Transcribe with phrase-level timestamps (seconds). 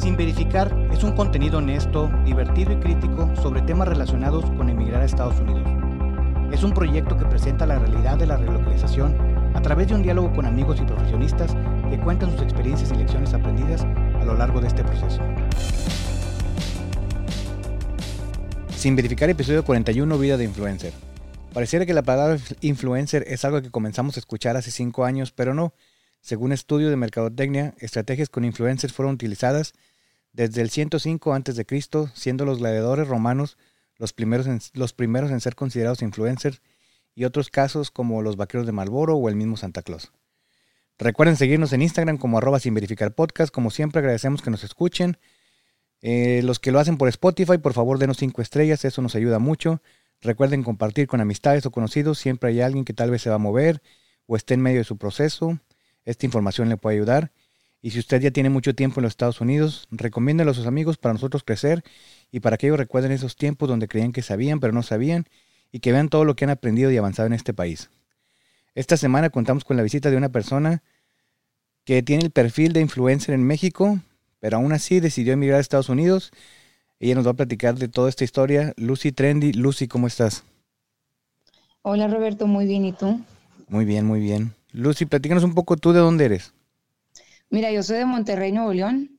[0.00, 5.04] Sin verificar es un contenido honesto, divertido y crítico sobre temas relacionados con emigrar a
[5.04, 5.68] Estados Unidos.
[6.50, 9.14] Es un proyecto que presenta la realidad de la relocalización
[9.54, 11.54] a través de un diálogo con amigos y profesionistas
[11.90, 15.20] que cuentan sus experiencias y lecciones aprendidas a lo largo de este proceso.
[18.74, 20.94] Sin verificar episodio 41 Vida de Influencer.
[21.52, 25.52] Pareciera que la palabra influencer es algo que comenzamos a escuchar hace 5 años, pero
[25.52, 25.74] no.
[26.22, 29.72] Según estudio de mercadotecnia, estrategias con influencers fueron utilizadas
[30.32, 31.66] desde el 105 a.C.,
[32.14, 33.56] siendo los gladiadores romanos
[34.00, 36.62] los primeros, en, ser considerados influencers
[37.14, 40.10] y otros casos como los vaqueros de Malboro o el mismo Santa Claus.
[40.98, 43.14] Recuerden seguirnos en Instagram como arroba sin verificar.
[43.52, 45.18] Como siempre agradecemos que nos escuchen.
[46.00, 49.38] Eh, los que lo hacen por Spotify, por favor denos 5 estrellas, eso nos ayuda
[49.38, 49.82] mucho.
[50.22, 53.38] Recuerden compartir con amistades o conocidos, siempre hay alguien que tal vez se va a
[53.38, 53.82] mover
[54.26, 55.58] o esté en medio de su proceso.
[56.04, 57.32] Esta información le puede ayudar.
[57.82, 60.98] Y si usted ya tiene mucho tiempo en los Estados Unidos, recomiéndelo a sus amigos
[60.98, 61.82] para nosotros crecer
[62.30, 65.26] y para que ellos recuerden esos tiempos donde creían que sabían pero no sabían
[65.72, 67.90] y que vean todo lo que han aprendido y avanzado en este país.
[68.74, 70.82] Esta semana contamos con la visita de una persona
[71.84, 73.98] que tiene el perfil de influencer en México,
[74.38, 76.30] pero aún así decidió emigrar a Estados Unidos.
[76.98, 78.74] Ella nos va a platicar de toda esta historia.
[78.76, 79.52] Lucy Trendy.
[79.54, 80.44] Lucy, ¿cómo estás?
[81.82, 82.84] Hola Roberto, muy bien.
[82.84, 83.20] ¿Y tú?
[83.68, 84.54] Muy bien, muy bien.
[84.72, 86.52] Lucy, platícanos un poco tú de dónde eres.
[87.52, 89.18] Mira, yo soy de Monterrey, Nuevo León.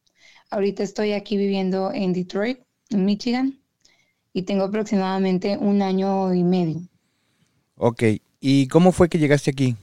[0.50, 3.62] Ahorita estoy aquí viviendo en Detroit, en Michigan,
[4.32, 6.80] y tengo aproximadamente un año y medio.
[7.76, 8.04] Ok,
[8.40, 9.76] ¿y cómo fue que llegaste aquí?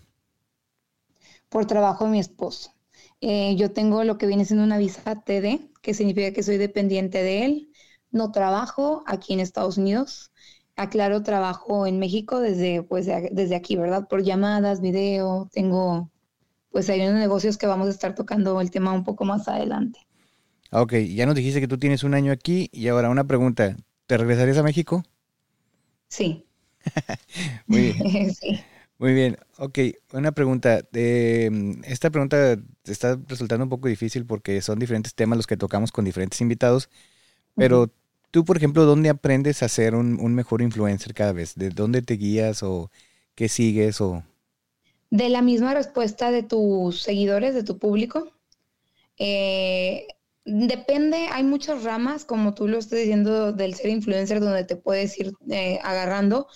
[1.51, 2.73] Por trabajo de mi esposo.
[3.21, 7.23] Eh, yo tengo lo que viene siendo una visa TD, que significa que soy dependiente
[7.23, 7.69] de él.
[8.11, 10.33] No trabajo aquí en Estados Unidos.
[10.75, 14.09] Aclaro, trabajo en México desde, pues, desde aquí, ¿verdad?
[14.09, 15.51] Por llamadas, video.
[15.53, 16.11] Tengo
[16.79, 19.99] pues hay unos negocios que vamos a estar tocando el tema un poco más adelante.
[20.71, 23.77] Ok, ya nos dijiste que tú tienes un año aquí y ahora una pregunta,
[24.07, 25.03] ¿te regresarías a México?
[26.07, 26.47] Sí.
[27.67, 28.33] Muy bien.
[28.33, 28.61] sí.
[28.97, 29.77] Muy bien, ok,
[30.13, 30.83] una pregunta.
[30.93, 36.05] esta pregunta está resultando un poco difícil porque son diferentes temas los que tocamos con
[36.05, 36.91] diferentes invitados,
[37.57, 37.91] pero
[38.31, 41.57] tú, por ejemplo, ¿dónde aprendes a ser un, un mejor influencer cada vez?
[41.57, 42.93] ¿De dónde te guías o
[43.35, 44.23] qué sigues o
[45.11, 48.33] de la misma respuesta de tus seguidores, de tu público.
[49.19, 50.07] Eh,
[50.45, 55.19] depende, hay muchas ramas, como tú lo estás diciendo, del ser influencer, donde te puedes
[55.19, 56.47] ir eh, agarrando,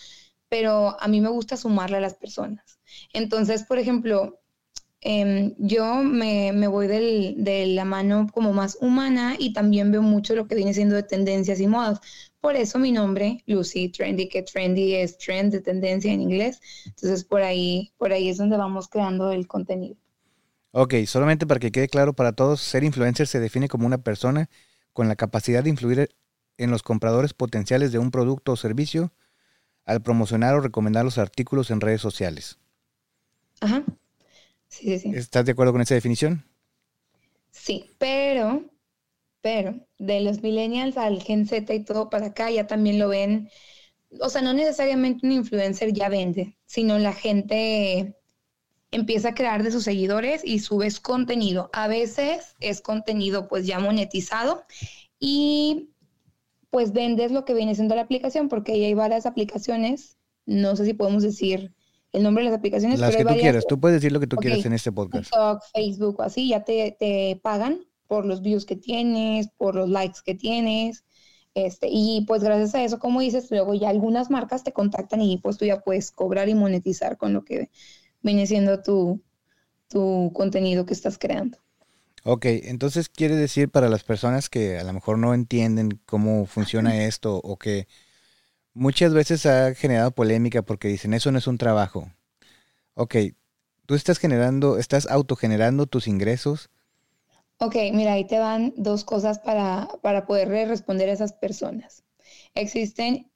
[0.48, 2.78] pero a mí me gusta sumarle a las personas.
[3.12, 4.40] Entonces, por ejemplo,
[5.00, 10.46] em, yo me, voy de la mano como más humana y también veo mucho lo
[10.46, 12.00] que viene siendo de tendencias y modas.
[12.42, 16.60] Por eso mi nombre, Lucy Trendy, que trendy es trend de tendencia en inglés.
[16.84, 19.94] Entonces por ahí, por ahí es donde vamos creando el contenido.
[20.72, 24.50] Ok, solamente para que quede claro para todos, ser influencer se define como una persona
[24.92, 26.08] con la capacidad de influir
[26.58, 29.12] en los compradores potenciales de un producto o servicio
[29.84, 32.58] al promocionar o recomendar los artículos en redes sociales.
[33.60, 33.84] Ajá.
[34.66, 35.12] Sí, sí, sí.
[35.14, 36.44] ¿Estás de acuerdo con esa definición?
[37.52, 38.64] Sí, pero
[39.42, 43.50] pero de los millennials al Gen Z y todo para acá ya también lo ven,
[44.20, 48.16] o sea, no necesariamente un influencer ya vende, sino la gente
[48.92, 51.70] empieza a crear de sus seguidores y subes contenido.
[51.72, 54.64] A veces es contenido pues ya monetizado
[55.18, 55.90] y
[56.70, 60.86] pues vendes lo que viene siendo la aplicación, porque ahí hay varias aplicaciones, no sé
[60.86, 61.74] si podemos decir
[62.12, 63.00] el nombre de las aplicaciones.
[63.00, 65.24] Las que tú quieras, tú puedes decir lo que tú quieras en este podcast.
[65.24, 67.80] TikTok, Facebook o así, ya te, te pagan
[68.12, 71.02] por los views que tienes, por los likes que tienes.
[71.54, 75.38] Este, y pues gracias a eso, como dices, luego ya algunas marcas te contactan y
[75.38, 77.70] pues tú ya puedes cobrar y monetizar con lo que
[78.20, 79.22] viene siendo tu,
[79.88, 81.56] tu contenido que estás creando.
[82.22, 87.06] Ok, entonces quiere decir para las personas que a lo mejor no entienden cómo funciona
[87.06, 87.88] esto o que
[88.74, 92.12] muchas veces ha generado polémica porque dicen eso no es un trabajo.
[92.92, 93.16] Ok,
[93.86, 96.68] tú estás generando, estás autogenerando tus ingresos
[97.62, 102.02] Ok, mira, ahí te van dos cosas para, para poder responder a esas personas.
[102.54, 103.30] Existen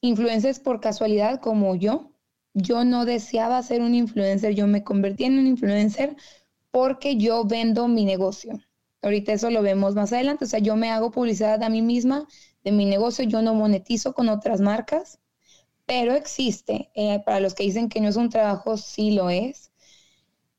[0.00, 2.10] influencers por casualidad como yo.
[2.54, 6.16] Yo no deseaba ser un influencer, yo me convertí en un influencer
[6.72, 8.58] porque yo vendo mi negocio.
[9.00, 10.44] Ahorita eso lo vemos más adelante.
[10.44, 12.26] O sea, yo me hago publicidad a mí misma
[12.64, 15.20] de mi negocio, yo no monetizo con otras marcas,
[15.86, 19.70] pero existe, eh, para los que dicen que no es un trabajo, sí lo es.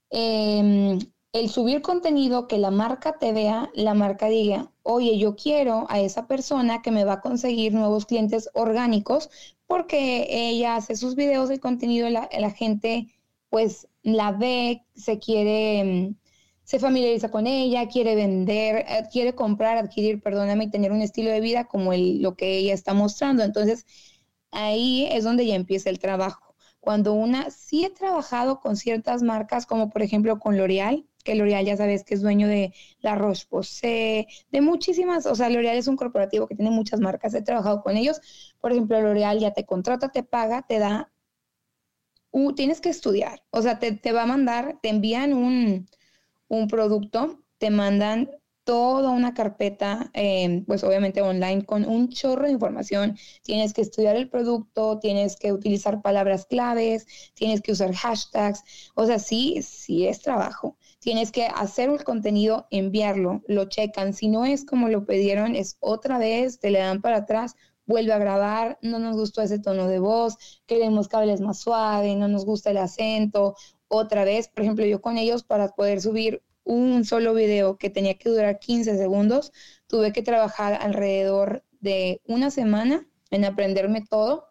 [0.10, 0.98] Eh,
[1.34, 6.00] el subir contenido que la marca te vea, la marca diga, oye, yo quiero a
[6.00, 9.30] esa persona que me va a conseguir nuevos clientes orgánicos
[9.68, 13.08] porque ella hace sus videos, el contenido, la, la gente
[13.50, 16.16] pues la ve, se quiere,
[16.64, 21.32] se familiariza con ella, quiere vender, eh, quiere comprar, adquirir, perdóname, y tener un estilo
[21.32, 23.44] de vida como el, lo que ella está mostrando.
[23.44, 23.86] Entonces,
[24.52, 26.56] ahí es donde ya empieza el trabajo.
[26.80, 31.66] Cuando una sí he trabajado con ciertas marcas, como por ejemplo con L'Oreal, que L'Oreal
[31.66, 35.96] ya sabes que es dueño de La Roche-Posay, de muchísimas, o sea, L'Oreal es un
[35.98, 38.22] corporativo que tiene muchas marcas, he trabajado con ellos.
[38.60, 41.12] Por ejemplo, L'Oreal ya te contrata, te paga, te da,
[42.56, 45.88] tienes que estudiar, o sea, te, te va a mandar, te envían un,
[46.48, 48.32] un producto, te mandan
[48.64, 53.18] toda una carpeta, eh, pues obviamente online, con un chorro de información.
[53.44, 58.64] Tienes que estudiar el producto, tienes que utilizar palabras claves, tienes que usar hashtags.
[58.96, 60.78] O sea, sí, sí es trabajo.
[61.04, 64.14] Tienes que hacer un contenido, enviarlo, lo checan.
[64.14, 67.56] Si no es como lo pidieron, es otra vez, te le dan para atrás,
[67.86, 72.16] vuelve a grabar, no nos gustó ese tono de voz, queremos que hables más suave,
[72.16, 73.54] no nos gusta el acento,
[73.90, 78.18] otra vez, por ejemplo, yo con ellos para poder subir un solo video que tenía
[78.18, 79.52] que durar 15 segundos,
[79.88, 84.48] tuve que trabajar alrededor de una semana en aprenderme todo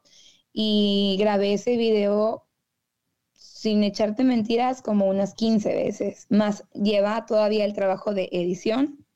[0.52, 2.46] y grabé ese video
[3.62, 9.06] sin echarte mentiras como unas 15 veces, más lleva todavía el trabajo de edición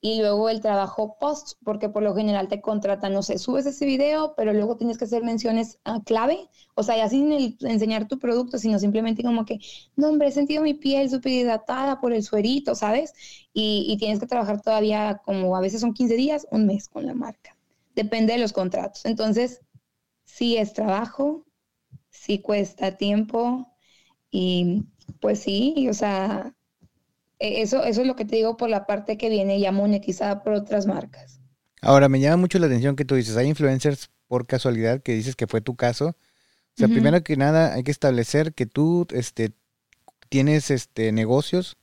[0.00, 3.86] y luego el trabajo post, porque por lo general te contratan, no sé, subes ese
[3.86, 7.30] video, pero luego tienes que hacer menciones a clave, o sea, ya sin
[7.60, 9.60] enseñar tu producto, sino simplemente como que,
[9.94, 13.12] no, hombre, he sentido mi piel súper hidratada por el suerito, ¿sabes?
[13.52, 17.06] Y, y, tienes que trabajar todavía como a veces son 15 días, un mes con
[17.06, 17.56] la marca.
[17.94, 19.04] Depende de los contratos.
[19.04, 19.60] Entonces,
[20.24, 21.45] sí es trabajo,
[22.20, 23.72] sí cuesta tiempo
[24.30, 24.84] y
[25.20, 26.54] pues sí, o sea,
[27.38, 30.42] e, eso, eso es lo que te digo por la parte que viene ya monetizada
[30.42, 31.40] por otras marcas.
[31.80, 35.36] Ahora, me llama mucho la atención que tú dices, hay influencers por casualidad que dices
[35.36, 36.08] que fue tu caso.
[36.08, 39.52] O sea, primero que nada hay que establecer que tú este,
[40.28, 41.78] tienes este, negocios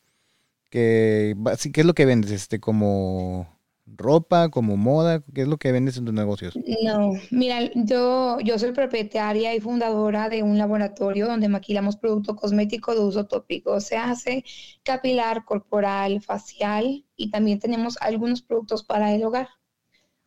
[0.69, 1.35] que,
[1.73, 2.31] ¿qué es lo que vendes?
[2.31, 3.52] Este, como
[3.95, 5.23] ropa, como moda?
[5.33, 6.55] ¿Qué es lo que vendes en tus negocios?
[6.83, 12.93] No, mira, yo, yo soy propietaria y fundadora de un laboratorio donde maquilamos producto cosmético
[12.93, 13.79] de uso tópico.
[13.79, 14.43] Se hace
[14.83, 19.49] capilar, corporal, facial y también tenemos algunos productos para el hogar.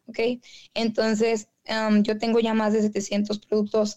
[0.06, 0.19] ¿Ok?
[0.74, 1.48] Entonces,
[2.02, 3.96] yo tengo ya más de 700 productos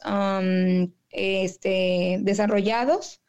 [1.11, 3.21] este, desarrollados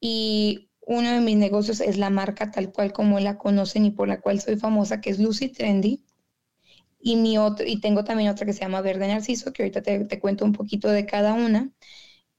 [0.00, 4.08] y uno de mis negocios es la marca tal cual como la conocen y por
[4.08, 6.04] la cual soy famosa, que es Lucy Trendy.
[7.00, 10.04] Y, mi otro, y tengo también otra que se llama Verde Narciso, que ahorita te,
[10.06, 11.70] te cuento un poquito de cada una.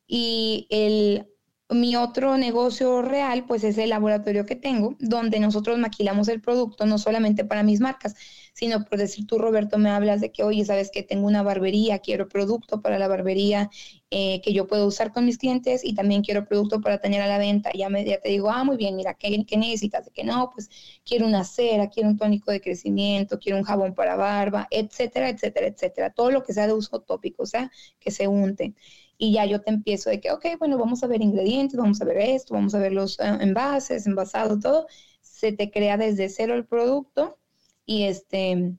[0.07, 1.27] Y el,
[1.69, 6.85] mi otro negocio real, pues es el laboratorio que tengo, donde nosotros maquilamos el producto,
[6.85, 8.15] no solamente para mis marcas,
[8.55, 11.99] sino por decir tú, Roberto, me hablas de que, oye, sabes que tengo una barbería,
[11.99, 13.69] quiero producto para la barbería
[14.09, 17.27] eh, que yo puedo usar con mis clientes y también quiero producto para tener a
[17.27, 17.71] la venta.
[17.73, 20.05] Ya, me, ya te digo, ah, muy bien, mira, ¿qué, ¿qué, necesitas?
[20.05, 20.69] De que no, pues
[21.03, 25.67] quiero una cera, quiero un tónico de crecimiento, quiero un jabón para barba, etcétera, etcétera,
[25.67, 26.13] etcétera.
[26.13, 27.69] Todo lo que sea de uso tópico, o sea,
[27.99, 28.73] que se unte
[29.17, 32.05] y ya yo te empiezo de que, ok, bueno, vamos a ver ingredientes, vamos a
[32.05, 34.87] ver esto, vamos a ver los eh, envases, envasado, todo.
[35.21, 37.37] Se te crea desde cero el producto
[37.85, 38.75] y este...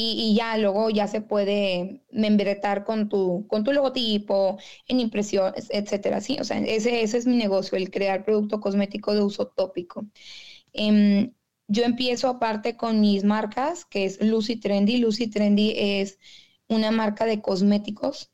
[0.00, 4.56] Y, ya luego ya se puede membretar con tu, con tu logotipo,
[4.86, 6.38] en impresiones, etcétera, ¿sí?
[6.40, 10.06] O sea, ese, ese es mi negocio, el crear producto cosmético de uso tópico.
[10.72, 11.32] Em,
[11.66, 14.98] yo empiezo aparte con mis marcas, que es Lucy Trendy.
[14.98, 16.18] Lucy Trendy es
[16.68, 18.30] una marca de cosméticos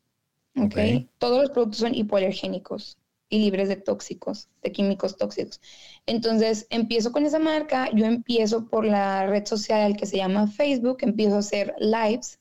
[0.57, 1.11] Okay.
[1.19, 5.61] Todos los productos son hipoalergénicos y libres de tóxicos, de químicos tóxicos.
[6.07, 10.99] Entonces, empiezo con esa marca, yo empiezo por la red social que se llama Facebook,
[11.01, 12.39] empiezo a hacer lives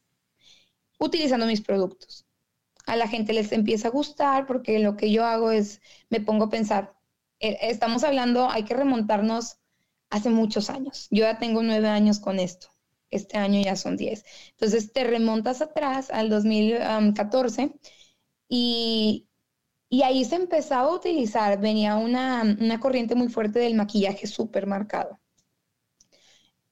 [1.00, 2.26] utilizando mis productos.
[2.86, 6.46] A la gente les empieza a gustar porque lo que yo hago es, me pongo
[6.46, 6.94] a pensar,
[7.40, 9.58] eh, estamos hablando, hay que remontarnos
[10.10, 11.08] hace muchos años.
[11.12, 12.68] Yo ya tengo nueve años con esto.
[13.10, 14.26] Este año ya son diez.
[14.52, 17.74] Entonces te remontas atrás al 2014
[18.48, 19.28] y,
[20.02, 25.20] ahí se empezaba a utilizar, venía una, corriente muy fuerte del maquillaje súper marcado.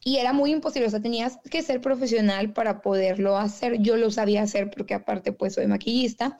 [0.04, 3.80] Y era muy imposible, o sea, tenías que ser profesional para poderlo hacer.
[3.82, 6.40] Yo lo sabía hacer porque aparte pues soy maquillista,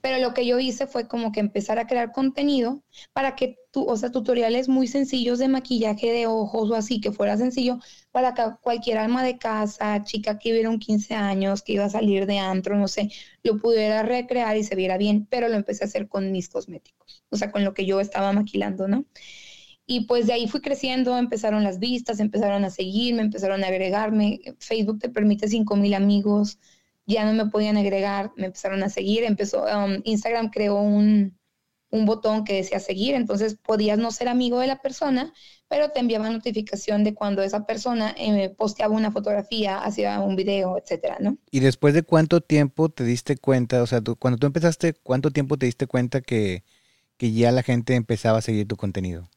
[0.00, 3.84] pero lo que yo hice fue como que empezar a crear contenido para que tú,
[3.84, 7.78] o sea, tutoriales muy sencillos de maquillaje de ojos o así, que fuera sencillo
[8.12, 11.90] para que cualquier alma de casa, chica que hubiera un 15 años, que iba a
[11.90, 13.10] salir de antro, no sé,
[13.42, 17.24] lo pudiera recrear y se viera bien, pero lo empecé a hacer con mis cosméticos,
[17.30, 19.04] o sea, con lo que yo estaba maquilando, ¿no?
[19.90, 24.40] Y pues de ahí fui creciendo, empezaron las vistas, empezaron a seguirme, empezaron a agregarme.
[24.58, 26.58] Facebook te permite 5 mil amigos,
[27.08, 31.38] ya no me podían agregar, me empezaron a seguir, empezó, um, Instagram creó un,
[31.90, 35.32] un botón que decía seguir, entonces podías no ser amigo de la persona,
[35.68, 40.76] pero te enviaba notificación de cuando esa persona eh, posteaba una fotografía, hacía un video,
[40.76, 41.38] etcétera, ¿no?
[41.50, 45.56] ¿Y después de cuánto tiempo te diste cuenta, o sea, cuando tú empezaste, cuánto tiempo
[45.56, 46.62] te diste cuenta que,
[47.16, 49.30] que ya la gente empezaba a seguir tu contenido?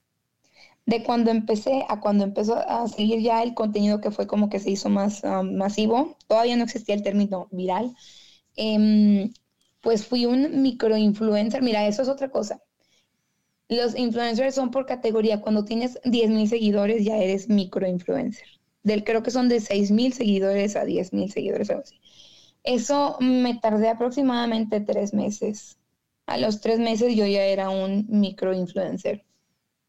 [0.85, 4.59] De cuando empecé a cuando empezó a seguir ya el contenido que fue como que
[4.59, 7.95] se hizo más um, masivo, todavía no existía el término viral,
[8.55, 9.33] em,
[9.81, 11.61] pues fui un microinfluencer.
[11.61, 12.61] Mira, eso es otra cosa.
[13.69, 15.41] Los influencers son por categoría.
[15.41, 18.47] Cuando tienes 10 mil seguidores ya eres microinfluencer.
[18.83, 21.99] Del, creo que son de 6 mil seguidores a 10 mil seguidores, algo así.
[22.63, 25.77] Eso me tardé aproximadamente tres meses.
[26.25, 29.23] A los tres meses yo ya era un microinfluencer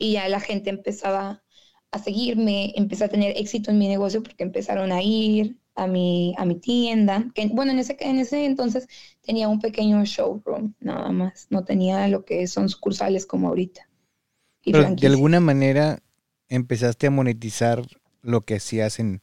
[0.03, 1.45] y ya la gente empezaba
[1.93, 6.35] a seguirme, empecé a tener éxito en mi negocio porque empezaron a ir, a mi,
[6.39, 8.89] a mi tienda, que bueno, en ese, en ese entonces
[9.23, 13.89] tenía un pequeño showroom, nada más, no tenía lo que son sucursales como ahorita.
[14.65, 16.03] Pero de alguna manera
[16.49, 17.83] empezaste a monetizar
[18.23, 19.23] lo que hacías en,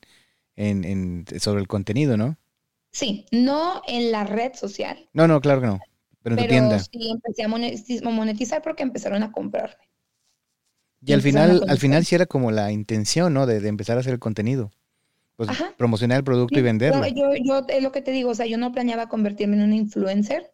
[0.56, 2.38] en, sobre el contenido, ¿no?
[2.92, 5.10] Sí, no en la red social.
[5.14, 5.80] No, no, claro que no,
[6.24, 6.80] pero en tu tienda.
[6.80, 7.48] Sí, empecé a
[8.12, 9.89] monetizar porque empezaron a comprarme.
[11.02, 13.46] Y, al final, al final sí era como la intención, ¿no?
[13.46, 14.72] De, de empezar a hacer el contenido
[15.40, 17.08] pues, promocionar el producto y venderlo.
[17.08, 19.74] Yo, yo, es lo que te digo, o sea, yo no planeaba convertirme en un
[19.74, 20.52] influencer,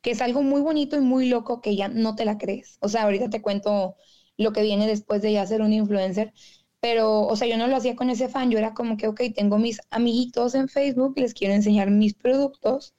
[0.00, 2.78] que es algo muy bonito y muy loco que ya no te la crees.
[2.80, 3.94] O sea, ahorita te cuento
[4.36, 6.32] lo que viene después de ya ser un influencer,
[6.80, 9.20] pero, o sea, yo no lo hacía con ese fan, yo era como que, ok,
[9.36, 12.96] tengo mis amiguitos en Facebook, les quiero enseñar mis productos,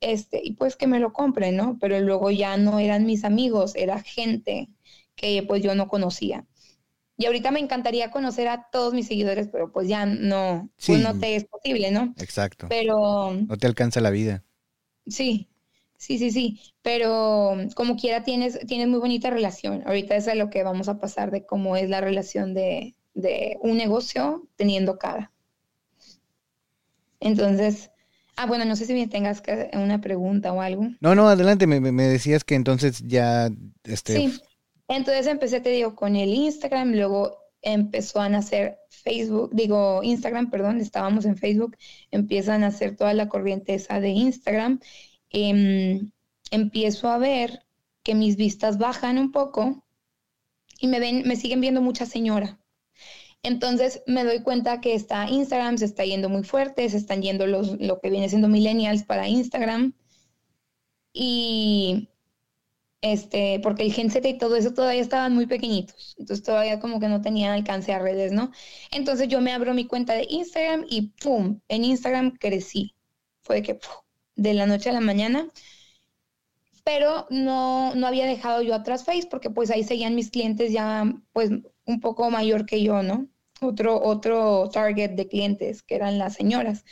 [0.00, 1.76] este, y pues que me lo compren, ¿no?
[1.78, 4.70] Pero luego ya no eran mis amigos, era gente
[5.16, 6.46] que pues yo no conocía.
[7.18, 11.18] Y ahorita me encantaría conocer a todos mis seguidores, pero pues ya no, pues no
[11.18, 12.14] te es posible, ¿no?
[12.18, 12.66] Exacto.
[12.68, 13.32] Pero...
[13.32, 14.44] No te alcanza la vida.
[15.06, 15.48] Sí,
[15.96, 16.60] sí, sí, sí.
[16.82, 19.82] Pero como quiera tienes, tienes muy bonita relación.
[19.86, 22.94] Ahorita es a lo que vamos a pasar de cómo es la relación de,
[23.62, 25.32] un negocio teniendo cada.
[27.18, 27.90] Entonces,
[28.36, 29.42] ah, bueno, no sé si me tengas
[29.72, 30.86] una pregunta o algo.
[31.00, 33.48] No, no, adelante, me, me decías que entonces ya,
[33.84, 34.40] este, sí.
[34.88, 40.80] Entonces empecé, te digo, con el Instagram, luego empezó a nacer Facebook, digo Instagram, perdón,
[40.80, 41.76] estábamos en Facebook,
[42.10, 44.80] empiezan a hacer toda la corriente esa de Instagram.
[45.30, 46.12] Em,
[46.50, 47.66] empiezo a ver
[48.02, 49.84] que mis vistas bajan un poco
[50.80, 52.60] y me ven, me siguen viendo mucha señora.
[53.42, 57.46] Entonces me doy cuenta que está Instagram, se está yendo muy fuerte, se están yendo
[57.46, 59.94] los, lo que viene siendo millennials para Instagram.
[61.12, 62.08] Y
[63.00, 67.00] este, porque el Gen Z y todo eso todavía estaban muy pequeñitos, entonces todavía como
[67.00, 68.50] que no tenían alcance a redes, ¿no?
[68.90, 71.60] Entonces yo me abro mi cuenta de Instagram y ¡pum!
[71.68, 72.94] En Instagram crecí.
[73.42, 73.80] Fue de que
[74.34, 75.48] de la noche a la mañana,
[76.84, 81.04] pero no, no había dejado yo atrás Face porque pues ahí seguían mis clientes ya
[81.32, 81.50] pues
[81.84, 83.28] un poco mayor que yo, ¿no?
[83.60, 86.84] Otro, otro target de clientes que eran las señoras,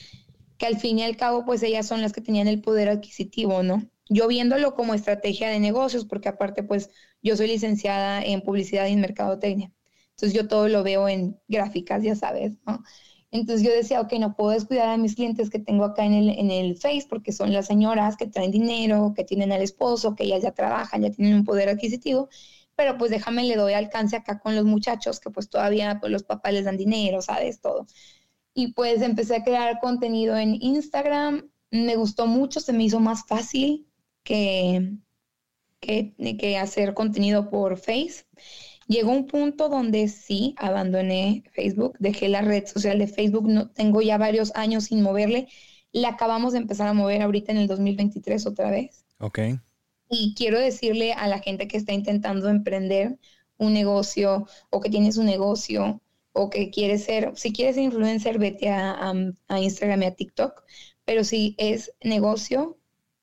[0.58, 3.62] que al fin y al cabo pues ellas son las que tenían el poder adquisitivo,
[3.62, 3.88] ¿no?
[4.08, 6.90] Yo viéndolo como estrategia de negocios, porque aparte, pues
[7.23, 9.73] yo soy licenciada en publicidad y en mercadotecnia.
[10.11, 12.82] Entonces yo todo lo veo en gráficas, ya sabes, ¿no?
[13.30, 16.28] Entonces yo decía, ok, no puedo descuidar a mis clientes que tengo acá en el,
[16.30, 20.23] en el Face, porque son las señoras que traen dinero, que tienen al esposo, que
[20.25, 22.28] ellas ya trabajan, ya tienen un poder adquisitivo,
[22.76, 26.23] pero pues déjame, le doy alcance acá con los muchachos, que pues todavía pues, los
[26.23, 27.61] papás les dan dinero, ¿sabes?
[27.61, 27.87] Todo.
[28.54, 33.26] Y pues empecé a crear contenido en Instagram, me gustó mucho, se me hizo más
[33.26, 33.88] fácil,
[34.24, 34.96] que,
[35.80, 38.26] que, hacer contenido por Face.
[38.86, 44.02] Llegó un punto donde sí abandoné Facebook, dejé la red social de Facebook, no tengo
[44.02, 45.48] ya varios años sin moverle.
[45.92, 49.04] La acabamos de empezar a mover ahorita en el 2023 otra vez.
[49.20, 49.38] Ok.
[50.10, 53.18] Y quiero decirle a la gente que está intentando emprender
[53.56, 56.02] un negocio o que tiene su negocio
[56.32, 59.12] o que quiere ser, si quieres ser influencer, vete a,
[59.48, 60.64] a Instagram y a TikTok,
[61.04, 62.76] pero si es negocio,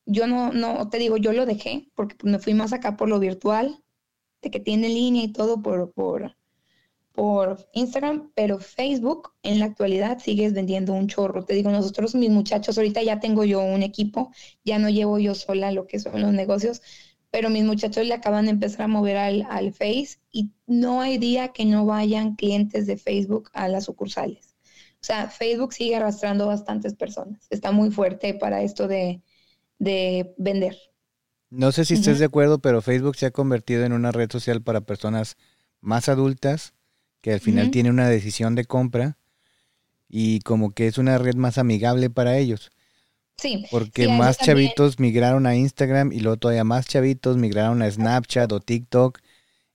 [0.06, 3.20] yo no, no, te digo, yo lo dejé porque me fui más acá por lo
[3.20, 3.84] virtual,
[4.42, 6.36] de que tiene línea y todo por, por,
[7.12, 11.46] por Instagram, pero Facebook en la actualidad sigues vendiendo un chorro.
[11.46, 14.32] Te digo, nosotros, mis muchachos, ahorita ya tengo yo un equipo,
[14.64, 16.82] ya no llevo yo sola lo que son los negocios,
[17.30, 21.18] pero mis muchachos le acaban de empezar a mover al, al Face y no hay
[21.18, 24.56] día que no vayan clientes de Facebook a las sucursales.
[24.96, 27.48] O sea, Facebook sigue arrastrando bastantes personas.
[27.50, 29.22] Está muy fuerte para esto de,
[29.82, 30.78] de vender.
[31.50, 34.62] No sé si estés de acuerdo, pero Facebook se ha convertido en una red social
[34.62, 35.38] para personas
[35.82, 36.74] más adultas
[37.20, 39.18] que al final tiene una decisión de compra
[40.08, 42.72] y como que es una red más amigable para ellos.
[43.38, 43.66] Sí.
[43.72, 48.60] Porque más chavitos migraron a Instagram y luego todavía más chavitos migraron a Snapchat o
[48.60, 49.20] TikTok.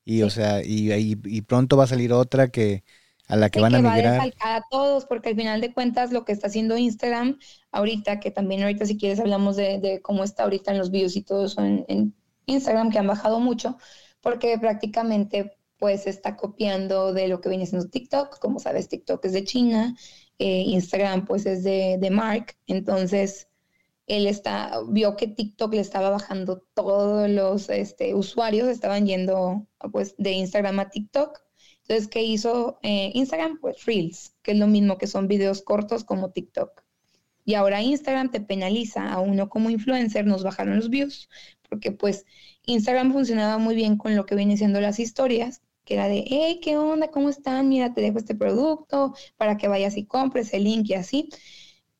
[0.04, 0.92] Y o sea, y,
[1.24, 2.84] y, pronto va a salir otra que
[3.28, 4.32] a la que van a migrar.
[4.40, 7.38] a todos, porque al final de cuentas lo que está haciendo Instagram
[7.72, 11.22] ahorita, que también ahorita si quieres hablamos de, cómo está ahorita en los videos y
[11.22, 12.14] todo eso en,
[12.48, 13.76] Instagram, que han bajado mucho,
[14.20, 18.38] porque prácticamente pues está copiando de lo que viene siendo TikTok.
[18.38, 19.96] Como sabes, TikTok es de China,
[20.38, 23.48] eh, Instagram pues es de, de Mark, entonces
[24.06, 30.14] él está, vio que TikTok le estaba bajando todos los este, usuarios, estaban yendo pues
[30.18, 31.45] de Instagram a TikTok.
[31.88, 33.58] Entonces, ¿qué hizo eh, Instagram?
[33.60, 36.82] Pues Reels, que es lo mismo que son videos cortos como TikTok.
[37.44, 41.28] Y ahora Instagram te penaliza a uno como influencer, nos bajaron los views,
[41.68, 42.24] porque pues
[42.64, 46.58] Instagram funcionaba muy bien con lo que viene siendo las historias, que era de, hey,
[46.60, 47.08] ¿qué onda?
[47.12, 47.68] ¿Cómo están?
[47.68, 51.28] Mira, te dejo este producto para que vayas y compres el link y así.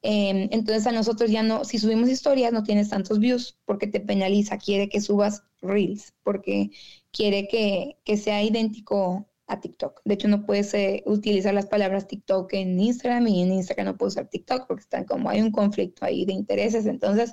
[0.03, 4.01] Em, entonces a nosotros ya no, si subimos historias no tienes tantos views porque te
[4.01, 6.71] penaliza, quiere que subas reels, porque
[7.11, 10.01] quiere que, sea idéntico a TikTok.
[10.05, 13.97] De hecho, no puedes eh, utilizar las palabras TikTok en Instagram y en Instagram no
[13.97, 16.87] puedes usar TikTok porque están como hay un conflicto ahí de intereses.
[16.87, 17.33] Entonces,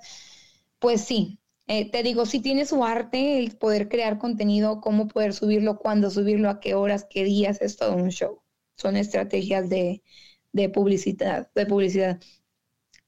[0.80, 5.34] pues sí, eh, te digo, si tiene su arte, el poder crear contenido, cómo poder
[5.34, 8.42] subirlo, cuándo subirlo, a qué horas, qué días, es todo un show.
[8.78, 10.04] Son estrategias de,
[10.52, 12.20] de publicidad, de publicidad.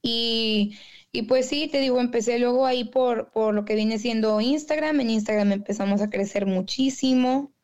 [0.02, 0.78] Y,
[1.28, 5.00] pues sí, te digo, empecé luego ahí por, por lo que viene siendo Instagram.
[5.02, 7.55] En Instagram empezamos a crecer muchísimo.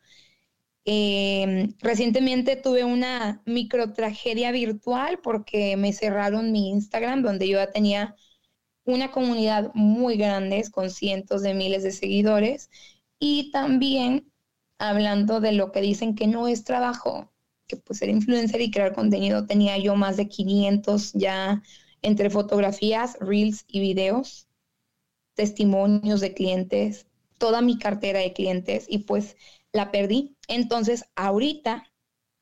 [0.85, 7.71] Em, recientemente tuve una micro tragedia virtual porque me cerraron mi Instagram, donde yo ya
[7.71, 8.15] tenía
[8.85, 12.69] una comunidad muy grande con cientos de miles de seguidores.
[13.19, 14.31] Y también
[14.79, 17.31] hablando de lo que dicen que no es trabajo,
[17.67, 21.61] que pues ser influencer y crear contenido, tenía yo más de 500 ya
[22.01, 24.47] entre fotografías, reels y videos,
[25.35, 27.07] testimonios de clientes,
[27.37, 29.37] toda mi cartera de clientes y pues
[29.73, 30.37] la perdí.
[30.47, 31.91] Entonces, ahorita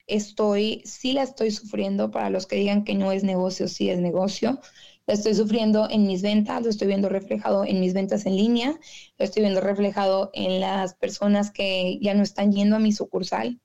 [0.07, 3.99] estoy, sí la estoy sufriendo para los que digan que no es negocio, sí es
[3.99, 4.59] negocio.
[5.05, 8.79] La estoy sufriendo en mis ventas, lo estoy viendo reflejado en mis ventas en línea,
[9.17, 13.59] lo estoy viendo reflejado en las personas que ya no están yendo a mi sucursal.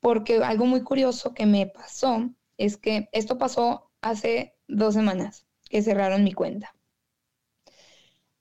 [0.00, 5.82] Porque algo muy curioso que me pasó es que esto pasó hace dos semanas que
[5.82, 6.74] cerraron mi cuenta.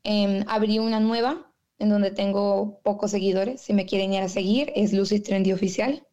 [0.03, 1.48] Em, abrí una nueva
[1.79, 3.61] en donde tengo pocos seguidores.
[3.61, 6.05] Si me quieren ir a seguir, es Lucy Trendy Oficial.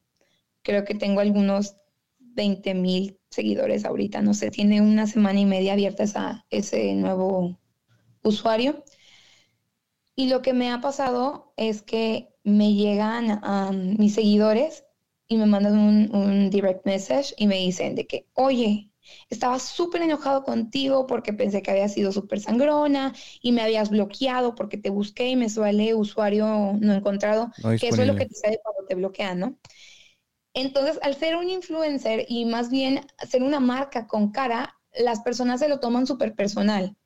[0.62, 1.76] Creo que tengo algunos
[2.18, 4.22] 20 mil seguidores ahorita.
[4.22, 7.58] No sé, tiene una semana y media abierta ese nuevo
[8.22, 8.84] usuario.
[10.14, 14.84] Y lo que me ha pasado es que me llegan a mis seguidores
[15.28, 18.90] y me mandan un, un direct message y me dicen de que, oye,
[19.30, 24.54] estaba súper enojado contigo porque pensé que había sido súper sangrona y me habías bloqueado
[24.54, 28.34] porque te busqué y me sale usuario no encontrado, que eso es lo que te
[28.34, 29.58] sale cuando te bloquean, ¿no?
[30.54, 35.60] Entonces, al ser un influencer y más bien ser una marca con cara, las personas
[35.60, 36.96] se lo toman súper personal.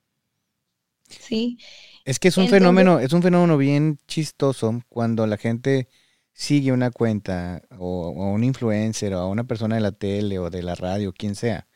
[1.08, 1.58] ¿Sí?
[2.04, 5.88] Es que es un fenómeno, es un fenómeno bien chistoso cuando la gente
[6.32, 10.48] sigue una cuenta o, o, un influencer o a una persona de la tele o
[10.48, 11.66] de la radio, quien sea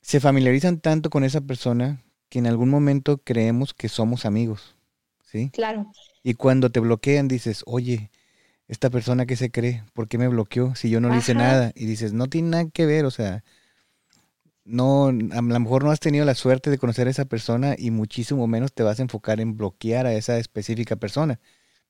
[0.00, 4.76] se familiarizan tanto con esa persona que en algún momento creemos que somos amigos,
[5.24, 5.50] ¿sí?
[5.50, 5.90] Claro.
[6.22, 8.10] Y cuando te bloquean dices, oye,
[8.68, 11.72] esta persona que se cree, ¿por qué me bloqueó si yo no le hice nada?
[11.74, 13.42] Y dices, no tiene nada que ver, o sea,
[14.64, 17.90] no, a lo mejor no has tenido la suerte de conocer a esa persona y
[17.90, 21.40] muchísimo menos te vas a enfocar en bloquear a esa específica persona.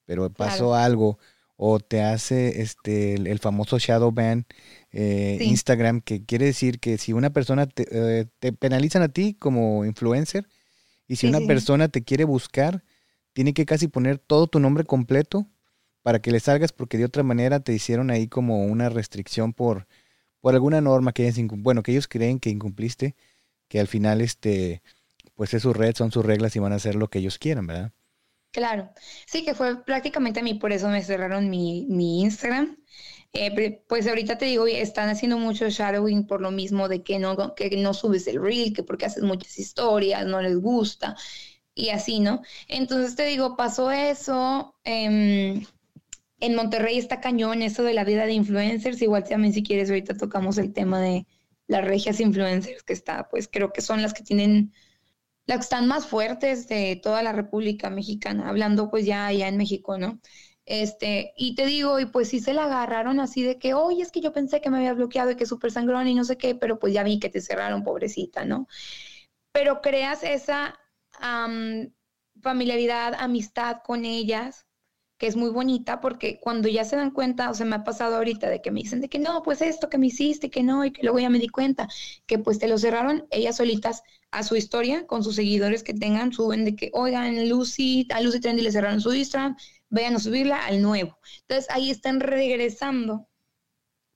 [0.05, 1.19] Pero pasó algo
[1.61, 4.47] o te hace este el, famoso shadow ban
[4.93, 9.35] eh, Instagram, que quiere decir que si una persona te, eh, te, penalizan a ti
[9.35, 10.49] como influencer
[11.09, 12.85] y si una persona te quiere buscar,
[13.33, 15.49] tiene que casi poner todo tu nombre completo
[16.03, 19.89] para que le salgas porque de otra manera te hicieron ahí como una restricción por,
[20.41, 23.17] por alguna norma que ellos, bueno, que ellos creen que incumpliste,
[23.67, 24.81] que al final este
[25.35, 27.67] pues es su red, son sus reglas y van a hacer lo que ellos quieran,
[27.67, 27.93] ¿verdad?
[28.51, 28.91] Claro,
[29.27, 32.79] sí que fue prácticamente a mí, por eso me cerraron mi, Instagram.
[33.35, 37.55] Eh, pues ahorita te digo, están haciendo mucho shadowing por lo mismo de que no,
[37.55, 41.15] que no subes el reel, que porque haces muchas historias, no les gusta
[41.79, 42.43] y así, ¿no?
[42.69, 44.75] Entonces te digo, pasó eso.
[44.85, 45.65] Em,
[46.41, 49.01] en Monterrey está cañón eso de la vida de influencers.
[49.03, 51.27] Igual también si quieres ahorita tocamos el tema de
[51.69, 54.73] las regias influencers que está, pues creo que son las que tienen
[55.49, 59.59] las que están más fuertes de toda la República Mexicana, hablando pues ya allá en
[59.59, 60.21] México, ¿no?
[60.67, 64.13] Este, y te digo, y pues sí se la agarraron así de que, oye, es
[64.13, 66.55] que yo pensé que me habías bloqueado y que súper sangrón y no sé qué,
[66.55, 68.69] pero pues ya vi que te cerraron, pobrecita, ¿no?
[69.53, 70.79] pero creas esa
[72.43, 74.67] familiaridad, amistad con ellas,
[75.19, 78.17] que es muy bonita porque cuando ya se dan cuenta, o sea, me ha pasado
[78.17, 80.85] ahorita de que me dicen de que no, pues esto que me hiciste, que no,
[80.85, 81.89] y que luego ya me di cuenta,
[82.27, 86.33] que pues te lo cerraron ellas solitas a su historia con sus seguidores que tengan,
[86.33, 89.57] suben de que, oigan, Lucy, a Lucy Trendy le cerraron su Instagram,
[89.89, 91.19] vayan a subirla al nuevo.
[91.41, 93.29] Entonces ahí están regresando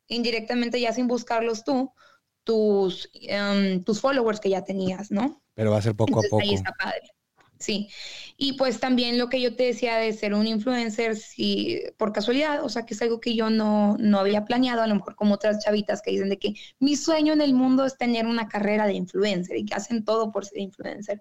[0.09, 1.93] indirectamente ya sin buscarlos tú,
[2.45, 5.43] tus, em, tus followers que ya tenías, ¿no?
[5.55, 6.41] Pero va a ser poco a poco.
[6.41, 7.11] Ahí está padre.
[7.59, 7.89] Sí.
[8.45, 12.65] Y pues también lo que yo te decía de ser un influencer, si por casualidad,
[12.65, 15.35] o sea, que es algo que yo no, no había planeado, a lo mejor como
[15.35, 18.89] otras chavitas que dicen de que mi sueño en el mundo es tener una carrera
[18.89, 21.21] de influencer y que hacen todo por ser influencer.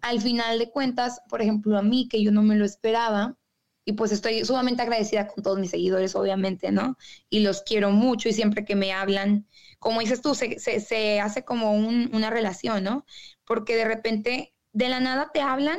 [0.00, 3.36] Al final de cuentas, por ejemplo, a mí, que yo no me lo esperaba,
[3.84, 6.96] y pues estoy sumamente agradecida con todos mis seguidores, obviamente, ¿no?
[7.28, 9.46] Y los quiero mucho y siempre que me hablan,
[9.78, 13.04] como dices tú, se, se, hace como una relación, ¿no?
[13.44, 15.78] Porque de repente, de la nada te hablan,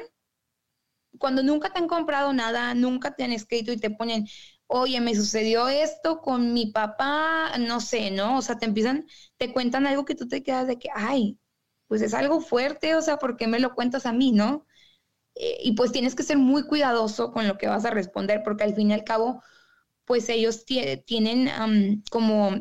[1.19, 4.27] cuando nunca te han comprado nada, nunca te han escrito y te ponen,
[4.67, 8.37] oye, me sucedió esto con mi papá, no sé, ¿no?
[8.37, 9.05] O sea, te empiezan,
[9.37, 11.39] te cuentan algo que tú te quedas de que, ay,
[11.87, 14.65] pues es algo fuerte, o sea, ¿por qué me lo cuentas a mí, no?
[15.35, 18.63] Eh, y pues tienes que ser muy cuidadoso con lo que vas a responder, porque
[18.63, 19.43] al fin y al cabo,
[20.05, 22.51] pues ellos tienen como,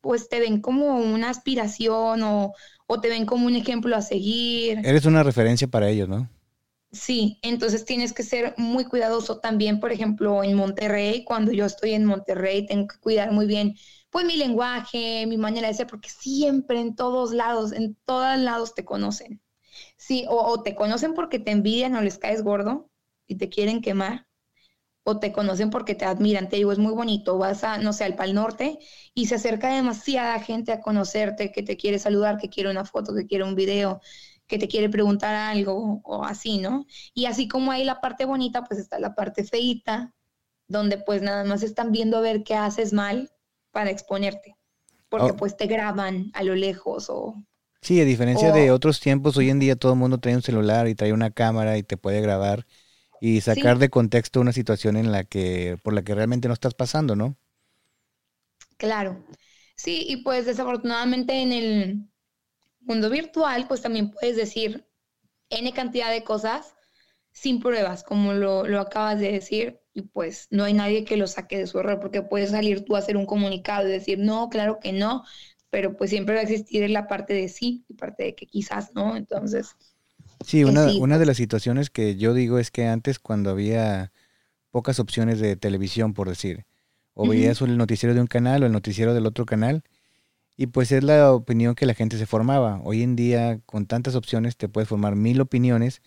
[0.00, 2.54] pues te ven como una aspiración o,
[2.86, 4.78] o te ven como un ejemplo a seguir.
[4.84, 6.28] Eres una referencia para ellos, ¿no?
[6.94, 11.92] Sí, entonces tienes que ser muy cuidadoso también, por ejemplo, en Monterrey, cuando yo estoy
[11.92, 13.74] en Monterrey, tengo que cuidar muy bien,
[14.10, 18.74] pues mi lenguaje, mi manera de ser, porque siempre en todos lados, en todos lados
[18.74, 19.42] te conocen.
[19.96, 22.90] Sí, o, te conocen porque te envidian o les caes gordo
[23.26, 24.28] y te quieren quemar,
[25.04, 26.48] o te conocen porque te admiran.
[26.48, 27.38] Te digo, es muy bonito.
[27.38, 28.78] Vas a, no sé, al Pal Norte
[29.14, 33.14] y se acerca demasiada gente a conocerte, que te quiere saludar, que quiere una foto,
[33.14, 34.00] que quiere un video,
[34.46, 36.86] que te quiere preguntar algo o así, ¿no?
[37.14, 40.14] Y así como hay la parte bonita, pues está la parte feita,
[40.68, 43.30] donde pues nada más están viendo a ver qué haces mal
[43.70, 44.56] para exponerte,
[45.08, 45.36] porque oh.
[45.36, 47.44] pues te graban a lo lejos o
[47.84, 50.88] Sí, a diferencia de otros tiempos, hoy en día todo el mundo trae un celular
[50.88, 52.64] y trae una cámara y te puede grabar
[53.20, 56.72] y sacar de contexto una situación en la que por la que realmente no estás
[56.72, 57.36] pasando, ¿no?
[58.78, 59.22] Claro.
[59.76, 62.08] Sí, y pues desafortunadamente en el
[62.84, 64.86] mundo virtual, pues también puedes decir
[65.50, 66.74] N cantidad de cosas
[67.32, 71.26] sin pruebas, como lo, lo acabas de decir, y pues no hay nadie que lo
[71.26, 74.48] saque de su error, porque puedes salir tú a hacer un comunicado y decir, no,
[74.48, 75.24] claro que no,
[75.70, 78.94] pero pues siempre va a existir la parte de sí y parte de que quizás
[78.94, 79.74] no, entonces...
[80.44, 84.12] Sí, una, una de las situaciones que yo digo es que antes cuando había
[84.70, 86.66] pocas opciones de televisión, por decir,
[87.14, 89.82] o veías el noticiero de un canal o el noticiero del otro canal,
[90.56, 92.80] y pues es la opinión que la gente se formaba.
[92.84, 96.02] Hoy en día, con tantas opciones, te puedes formar mil opiniones,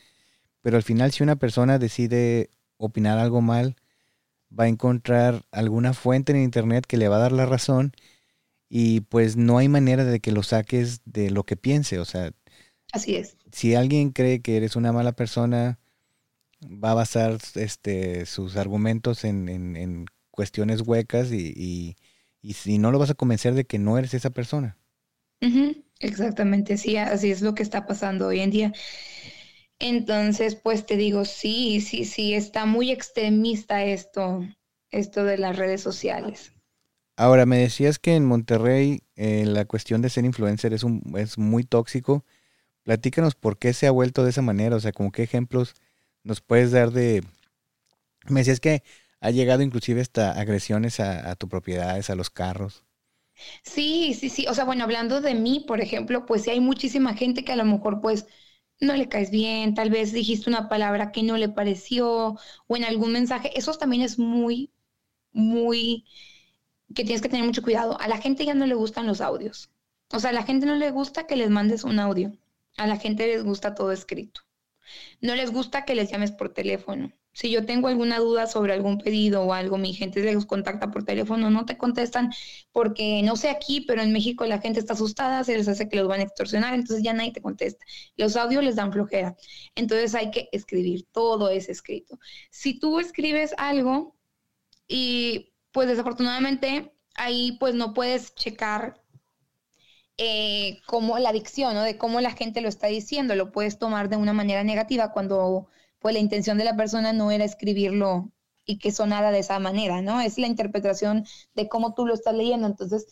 [0.61, 3.75] pero al final si una persona decide opinar algo mal,
[4.57, 7.93] va a encontrar alguna fuente en internet que le va a dar la razón
[8.69, 12.31] y pues no hay manera de que lo saques de lo que piense, o sea.
[12.91, 13.37] Así es.
[13.51, 15.79] Si alguien cree que eres una mala persona,
[16.63, 21.95] va a basar este, sus argumentos en, en, cuestiones huecas y, y,
[22.41, 24.77] si no lo vas a convencer de que no eres esa persona.
[25.99, 28.73] Exactamente, sí, así es lo que está pasando hoy en día.
[29.79, 34.43] Entonces, pues te digo, sí, sí, sí, está muy extremista esto,
[34.91, 36.51] esto de las redes sociales.
[37.15, 41.37] Ahora, me decías que en Monterrey eh, la cuestión de ser influencer es, un, es
[41.37, 42.25] muy tóxico.
[42.83, 45.75] Platícanos por qué se ha vuelto de esa manera, o sea, como qué ejemplos
[46.23, 47.23] nos puedes dar de...
[48.27, 48.83] Me decías que
[49.21, 52.83] ha llegado inclusive hasta agresiones a, a tu propiedades, a los carros.
[53.63, 54.45] Sí, sí, sí.
[54.47, 57.55] O sea, bueno, hablando de mí, por ejemplo, pues sí hay muchísima gente que a
[57.55, 58.25] lo mejor pues
[58.79, 62.35] no le caes bien, tal vez dijiste una palabra que no le pareció
[62.67, 63.51] o en algún mensaje.
[63.57, 64.71] Eso también es muy,
[65.33, 66.05] muy
[66.95, 67.99] que tienes que tener mucho cuidado.
[68.01, 69.71] A la gente ya no le gustan los audios.
[70.13, 72.33] O sea, a la gente no le gusta que les mandes un audio.
[72.77, 74.41] A la gente les gusta todo escrito.
[75.21, 77.11] No les gusta que les llames por teléfono.
[77.37, 81.03] Si yo tengo alguna duda sobre algún pedido o algo, mi gente les contacta por
[81.03, 82.31] teléfono, no te contestan
[82.71, 85.97] porque no sé aquí, pero en México la gente está asustada, se les hace que
[85.97, 87.85] los van a extorsionar, entonces ya nadie te contesta.
[88.15, 89.35] Los audios les dan flojera.
[89.75, 92.17] Entonces hay que escribir, todo es escrito.
[92.49, 94.15] Si tú escribes algo
[94.87, 98.99] y pues desafortunadamente ahí pues no puedes checar
[100.17, 100.81] eh,
[101.19, 101.83] la dicción, ¿no?
[101.83, 105.67] De cómo la gente lo está diciendo, lo puedes tomar de una manera negativa cuando
[105.99, 108.31] pues la intención de la persona no era escribirlo
[108.65, 110.21] y que sonara de esa manera, ¿no?
[110.21, 112.67] Es la interpretación de cómo tú lo estás leyendo.
[112.67, 113.07] Entonces,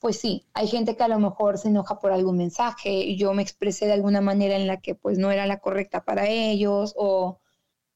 [0.00, 3.42] pues sí, hay gente que a lo mejor se enoja por algún mensaje, yo me
[3.42, 7.40] expresé de alguna manera en la que pues no era la correcta para ellos o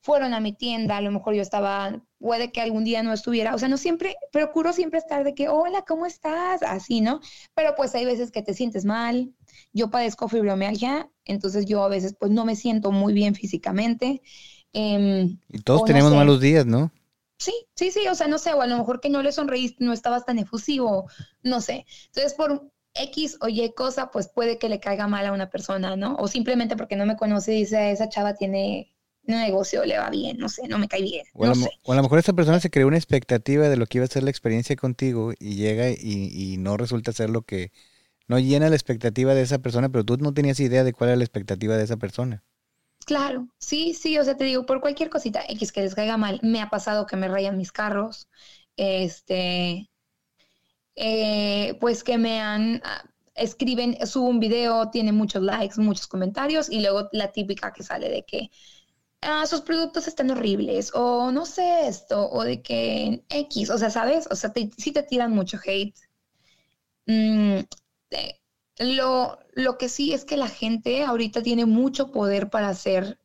[0.00, 3.54] fueron a mi tienda, a lo mejor yo estaba, puede que algún día no estuviera,
[3.54, 6.62] o sea, no siempre, procuro siempre estar de que, hola, ¿cómo estás?
[6.62, 7.20] Así, ¿no?
[7.54, 9.34] Pero pues hay veces que te sientes mal,
[9.72, 14.20] yo padezco fibromialgia, entonces yo a veces pues no me siento muy bien físicamente.
[14.72, 16.90] Em, y todos tenemos malos días, ¿no?
[17.38, 19.84] Sí, sí, sí, o sea, no sé, o a lo mejor que no le sonreíste,
[19.84, 21.08] no estabas tan efusivo,
[21.42, 21.86] no sé.
[22.06, 25.94] Entonces, por X o Y cosa, pues puede que le caiga mal a una persona,
[25.96, 26.16] ¿no?
[26.16, 28.92] O simplemente porque no me conoce y dice, esa chava tiene
[29.26, 31.26] un negocio, le va bien, no sé, no me cae bien.
[31.34, 31.70] O, no a, sé.
[31.84, 34.08] o a lo mejor esa persona se creó una expectativa de lo que iba a
[34.08, 35.96] ser la experiencia contigo y llega y,
[36.32, 37.70] y no resulta ser lo que,
[38.28, 41.16] no llena la expectativa de esa persona, pero tú no tenías idea de cuál era
[41.18, 42.44] la expectativa de esa persona.
[43.06, 46.38] Claro, sí, sí, o sea, te digo, por cualquier cosita X que les caiga mal,
[46.42, 48.28] me ha pasado que me rayan mis carros,
[48.76, 49.88] este,
[50.96, 56.68] eh, pues que me han, ah, escriben, subo un video, tiene muchos likes, muchos comentarios
[56.70, 58.50] y luego la típica que sale de que
[59.22, 63.90] ah, sus productos están horribles o no sé esto o de que X, o sea,
[63.90, 64.28] ¿sabes?
[64.30, 65.96] O sea, sí te tiran mucho hate.
[67.06, 67.60] Mm,
[68.78, 73.18] lo, lo que sí es que la gente ahorita tiene mucho poder para ser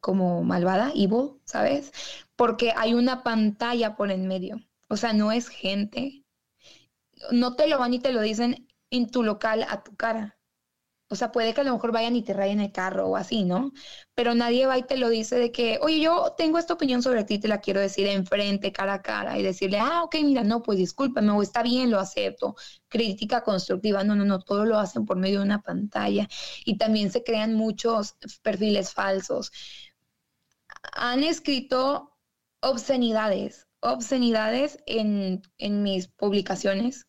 [0.00, 1.92] como malvada, evil, ¿sabes?
[2.36, 4.60] Porque hay una pantalla por en medio.
[4.88, 6.24] O sea, no es gente.
[7.32, 10.38] No te lo van y te lo dicen en tu local a tu cara.
[11.12, 13.44] O sea, puede que a lo mejor vayan y te rayen el carro o así,
[13.44, 13.72] ¿no?
[14.14, 17.24] Pero nadie va y te lo dice de que, oye, yo tengo esta opinión sobre
[17.24, 20.62] ti, te la quiero decir enfrente, cara a cara, y decirle, ah, ok, mira, no,
[20.62, 22.56] pues discúlpame, o está bien, lo acepto.
[22.88, 26.26] Crítica constructiva, no, no, no, todo lo hacen por medio de una pantalla.
[26.64, 29.52] Y también se crean muchos perfiles falsos.
[30.94, 32.16] Han escrito
[32.60, 37.06] obscenidades, obscenidades en, en mis publicaciones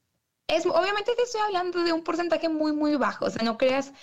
[0.47, 3.93] es, obviamente te estoy hablando de un porcentaje muy, muy bajo, o sea, no creas,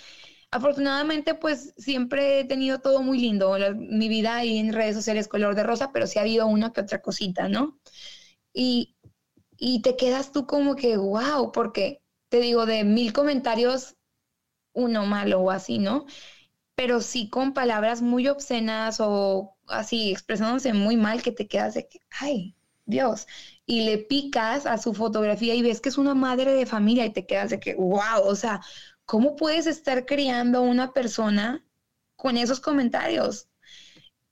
[0.51, 5.55] afortunadamente pues siempre he tenido todo muy lindo, mi vida ahí en redes sociales color
[5.55, 7.79] de rosa, pero sí ha habido una que otra cosita, ¿no?
[8.53, 8.97] Y,
[9.57, 13.97] y te quedas tú como que, wow, porque te digo, de mil comentarios,
[14.73, 16.05] uno malo o así, ¿no?
[16.75, 21.87] Pero sí con palabras muy obscenas o así expresándose muy mal que te quedas de
[21.87, 23.27] que, ay, Dios
[23.71, 27.13] y le picas a su fotografía y ves que es una madre de familia y
[27.13, 28.59] te quedas de que, wow, o sea,
[29.05, 31.63] ¿cómo puedes estar criando a una persona
[32.17, 33.47] con esos comentarios?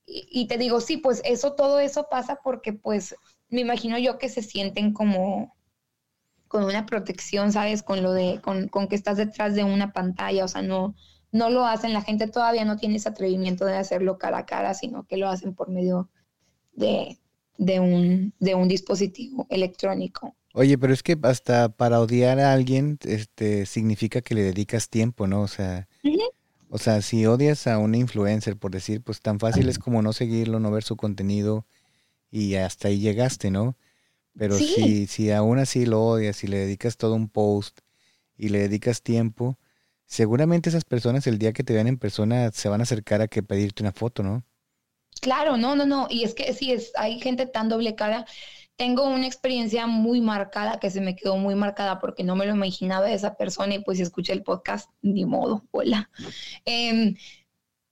[0.06, 3.16] Y, te digo, sí, pues eso, todo eso pasa porque pues
[3.48, 5.56] me imagino yo que se sienten como
[6.50, 7.82] con una protección, ¿sabes?
[7.82, 10.96] Con lo de, con, con que estás detrás de una pantalla, o sea, no,
[11.32, 14.74] no lo hacen, la gente todavía no tiene ese atrevimiento de hacerlo cara a cara,
[14.74, 16.10] sino que lo hacen por medio
[16.74, 17.19] de,
[17.60, 20.36] de un, de un dispositivo electrónico.
[20.54, 25.28] Oye, pero es que hasta para odiar a alguien este, significa que le dedicas tiempo,
[25.28, 25.42] ¿no?
[25.42, 25.88] O sea,
[26.70, 30.14] o sea, si odias a un influencer, por decir, pues tan fácil es como no
[30.14, 31.68] seguirlo, no ver su contenido
[32.32, 33.76] y hasta ahí llegaste, ¿no?
[34.38, 37.80] Pero si, si aún así lo odias y le dedicas todo un post
[38.38, 39.58] y le dedicas tiempo,
[40.06, 43.28] seguramente esas personas el día que te vean en persona se van a acercar a
[43.28, 44.44] que pedirte una foto, ¿no?
[45.20, 46.08] Claro, no, no, no.
[46.10, 48.26] Y es que sí, es, hay gente tan doble cara.
[48.76, 52.54] Tengo una experiencia muy marcada que se me quedó muy marcada porque no me lo
[52.56, 56.10] imaginaba de esa persona y pues si escuché el podcast, ni modo, hola.
[56.66, 57.16] Em,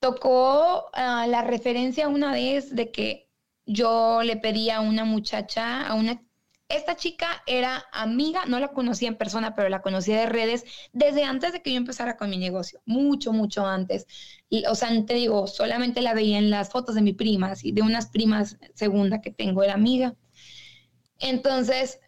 [0.00, 3.28] tocó ah, la referencia una vez de que
[3.66, 6.22] yo le pedí a una muchacha, a una
[6.68, 11.24] esta chica era amiga, no la conocía en persona, pero la conocía de redes desde
[11.24, 14.06] antes de que yo empezara con mi negocio, mucho, mucho antes.
[14.50, 17.72] Y, o sea, te digo, solamente la veía en las fotos de mi prima, y
[17.72, 20.14] de unas primas segunda que tengo, era amiga.
[21.18, 22.00] Entonces,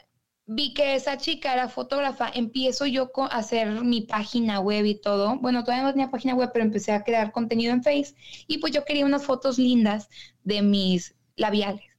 [0.46, 5.38] vi que esa chica era fotógrafa, empiezo yo a hacer mi página web y todo.
[5.40, 8.14] Bueno, todavía no tenía página web, pero empecé a crear contenido en Face
[8.46, 10.08] y pues yo quería unas fotos lindas
[10.44, 11.89] de mis labiales.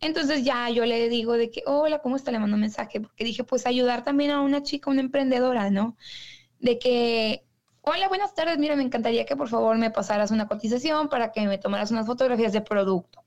[0.00, 2.30] Entonces ya yo le digo de que, hola, ¿cómo está?
[2.30, 5.96] Le mando un mensaje, porque dije, pues ayudar también a una chica, una emprendedora, ¿no?
[6.58, 7.46] De que,
[7.80, 11.46] hola, buenas tardes, mira, me encantaría que por favor me pasaras una cotización para que
[11.46, 13.24] me tomaras unas fotografías de producto.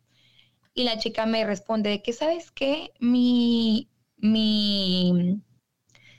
[0.73, 2.93] Y la chica me responde de que, ¿sabes qué?
[2.99, 5.41] Mi, mi,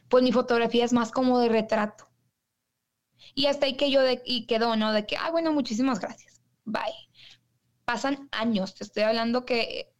[0.08, 2.08] pues mi fotografía es más como de retrato.
[3.34, 4.92] Y hasta ahí que yo de, y quedó, ¿no?
[4.92, 6.42] De que, ah, bueno, muchísimas gracias.
[6.64, 6.82] Bye.
[7.84, 9.92] Pasan años, te estoy hablando que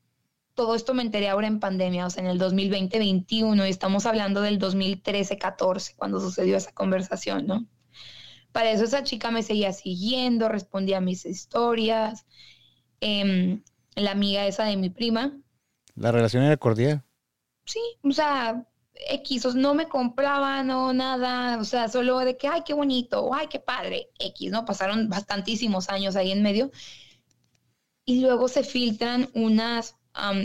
[0.61, 4.43] todo esto me enteré ahora en pandemia, o sea, en el 2020-21, y estamos hablando
[4.43, 7.67] del 2013-14, cuando sucedió esa conversación, ¿no?
[8.53, 12.27] Para eso esa chica me seguía siguiendo, respondía a mis historias.
[13.01, 13.63] Em,
[13.95, 15.33] la amiga esa de mi prima.
[15.95, 17.03] ¿La relación era cordial?
[17.65, 22.49] Sí, o sea, X, o no me compraba, no, nada, o sea, solo de que,
[22.49, 24.67] ay, qué bonito, ay, qué padre, X, ¿no?
[24.67, 26.71] Pasaron bastantísimos años ahí en medio.
[28.05, 29.97] Y luego se filtran unas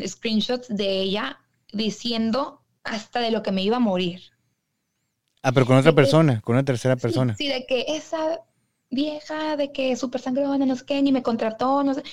[0.06, 1.40] screenshots de ella
[1.72, 4.22] diciendo hasta de lo que me iba a morir.
[5.42, 7.36] Ah, pero con otra persona, con una tercera persona.
[7.36, 8.42] Sí, de que esa
[8.90, 12.04] vieja, de que súper sangrona, no sé qué, ni me contrató, no sé.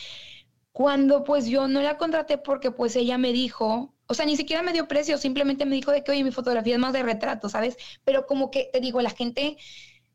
[0.72, 4.62] Cuando pues yo no la contraté porque pues ella me dijo, o sea, ni siquiera
[4.62, 7.48] me dio precio, simplemente me dijo de que, oye, mi fotografía es más de retrato,
[7.48, 7.76] ¿sabes?
[8.04, 9.56] Pero como que, te digo, la gente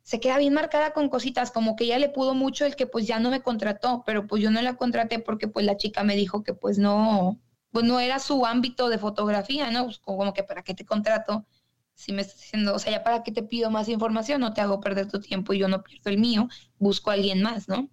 [0.08, 3.06] se queda bien marcada con cositas, como que ella le pudo mucho el que pues
[3.06, 6.16] ya no me contrató, pero pues yo no la contraté porque pues la chica me
[6.16, 7.42] dijo que pues no,
[7.72, 9.84] pues no era su ámbito de fotografía, ¿no?
[9.84, 11.46] Pues como que para qué te contrato
[11.94, 14.62] si me estás diciendo, o sea, ya para qué te pido más información, no te
[14.62, 16.48] hago perder tu tiempo y yo no pierdo el mío,
[16.80, 17.90] busco a alguien más, ¿no?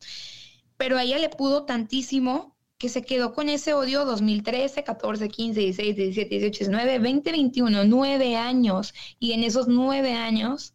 [0.77, 5.61] Pero a ella le pudo tantísimo que se quedó con ese odio 2013, 14, 15,
[5.61, 8.95] 16, 17, 18, 19, 20, 21, nueve años.
[9.19, 10.74] Y en esos nueve años,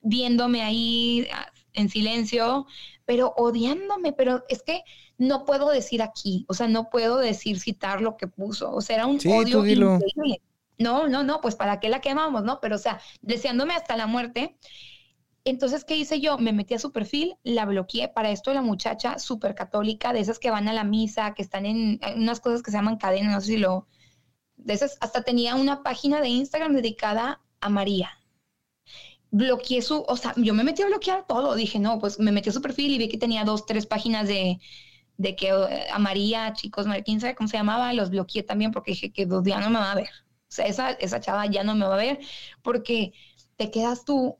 [0.00, 2.66] viéndome ahí ah, en silencio,
[3.04, 4.82] pero odiándome, pero es que
[5.18, 8.96] no puedo decir aquí, o sea, no puedo decir citar lo que puso, o sea,
[8.96, 10.40] era un odio increíble.
[10.78, 12.58] No, no, no, pues para qué la quemamos, ¿no?
[12.60, 14.56] Pero o sea, deseándome hasta la muerte.
[15.44, 16.38] Entonces, ¿qué hice yo?
[16.38, 18.08] Me metí a su perfil, la bloqueé.
[18.08, 21.66] Para esto la muchacha súper católica, de esas que van a la misa, que están
[21.66, 23.86] en, unas cosas que se llaman cadenas, no sé si lo...
[24.56, 28.19] De esas, hasta tenía una página de Instagram dedicada a María.
[29.30, 31.54] Bloqueé su, o sea, yo me metí a bloquear todo.
[31.54, 34.28] Dije, no, pues me metí a su perfil y vi que tenía dos, tres páginas
[34.28, 34.58] de,
[35.16, 38.92] de que eh, a María, chicos, quién sabe cómo se llamaba, los bloqueé también porque
[38.92, 40.08] dije que días no me va a ver.
[40.08, 42.18] O sea, esa, esa chava ya no me va a ver
[42.62, 43.12] porque
[43.56, 44.38] te quedas tú,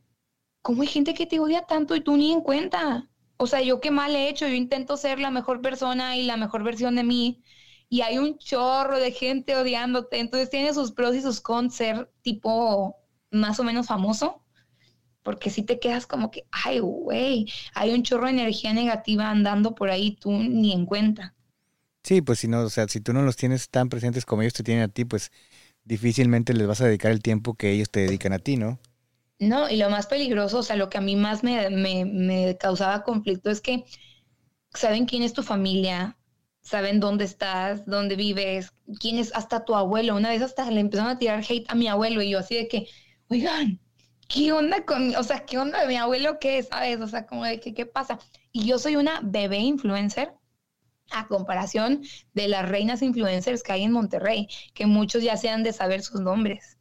[0.62, 3.10] ¿cómo hay gente que te odia tanto y tú ni en cuenta?
[3.36, 6.36] O sea, yo qué mal he hecho, yo intento ser la mejor persona y la
[6.36, 7.42] mejor versión de mí
[7.90, 12.10] y hay un chorro de gente odiándote, entonces tiene sus pros y sus cons ser
[12.22, 12.96] tipo
[13.32, 14.44] más o menos famoso,
[15.30, 19.76] porque si te quedas como que, ay, güey, hay un chorro de energía negativa andando
[19.76, 21.36] por ahí, tú ni en cuenta.
[22.02, 24.54] Sí, pues si no, o sea, si tú no los tienes tan presentes como ellos
[24.54, 25.30] te tienen a ti, pues
[25.84, 28.80] difícilmente les vas a dedicar el tiempo que ellos te dedican a ti, ¿no?
[29.38, 33.04] No, y lo más peligroso, o sea, lo que a mí más me, me, causaba
[33.04, 33.84] conflicto es que
[34.74, 36.18] saben quién es tu familia,
[36.60, 40.16] saben dónde estás, dónde vives, quién es hasta tu abuelo.
[40.16, 42.66] Una vez hasta le empezaron a tirar hate a mi abuelo y yo así de
[42.66, 42.88] que,
[43.28, 43.78] oigan,
[44.30, 47.00] ¿qué onda con, o sea, qué onda de mi abuelo qué, sabes?
[47.00, 48.18] O sea, como de que, ¿qué pasa?
[48.52, 50.32] Y yo soy una bebé influencer
[51.10, 55.64] a comparación de las reinas influencers que hay en Monterrey, que muchos ya se han
[55.64, 56.78] de saber sus nombres.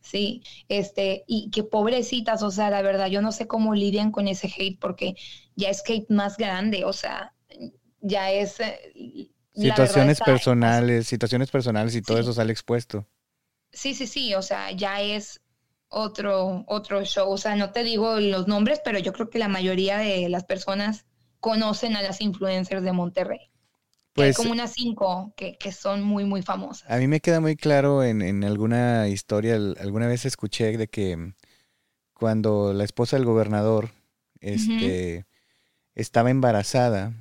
[0.00, 4.28] Sí, este, y que pobrecitas, o sea, la verdad, yo no sé cómo lidian con
[4.28, 5.14] ese hate porque
[5.56, 7.34] ya es hate más grande, o sea,
[8.00, 8.58] ya es...
[8.60, 13.06] Eh, situaciones personales, situaciones personales y todo eso sale expuesto.
[13.72, 15.42] Sí, sí, sí, o sea, ya es
[15.90, 19.48] otro, otro show, o sea, no te digo los nombres, pero yo creo que la
[19.48, 21.04] mayoría de las personas
[21.40, 23.50] conocen a las influencers de Monterrey.
[24.12, 26.90] Pues, hay como unas cinco que, son muy, muy famosas.
[26.90, 31.34] A mí me queda muy claro en, alguna historia, alguna vez escuché de que
[32.14, 33.90] cuando la esposa del gobernador
[34.40, 35.26] este,
[35.94, 37.14] estaba embarazada,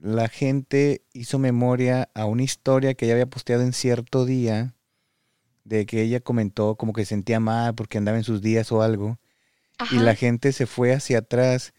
[0.00, 4.74] la gente hizo memoria a una historia que ella había posteado en cierto día,
[5.64, 9.18] de que ella comentó como que sentía mal porque andaba en sus días o algo,
[9.90, 11.72] y la gente se fue hacia atrás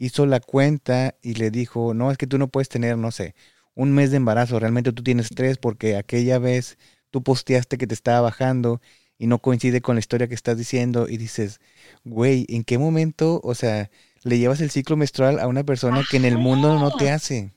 [0.00, 3.34] hizo la cuenta y le dijo, no, es que tú no puedes tener, no sé,
[3.74, 6.78] un mes de embarazo, realmente tú tienes tres porque aquella vez
[7.10, 8.80] tú posteaste que te estaba bajando
[9.18, 11.60] y no coincide con la historia que estás diciendo y dices,
[12.04, 13.90] güey, ¿en qué momento, o sea,
[14.22, 17.52] le llevas el ciclo menstrual a una persona que en el mundo no te hace?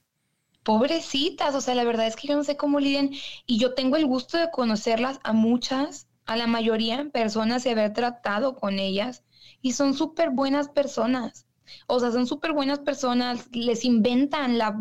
[0.64, 3.12] Pobrecitas, o sea, la verdad es que yo no sé cómo lidian
[3.46, 7.70] y yo tengo el gusto de conocerlas a muchas, a la mayoría en personas y
[7.70, 9.24] haber tratado con ellas
[9.62, 11.48] y son súper buenas personas.
[11.88, 14.78] O sea, son súper buenas personas, les inventan la,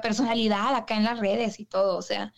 [0.00, 2.32] personalidad acá en las redes y todo, o sea.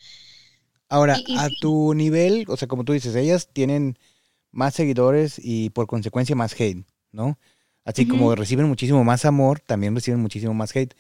[0.89, 3.99] Ahora, a tu nivel, o sea, como tú dices, ellas tienen
[4.51, 7.39] más seguidores y por consecuencia más hate, ¿no?
[7.85, 10.95] Así como reciben muchísimo más amor, también reciben muchísimo más hate.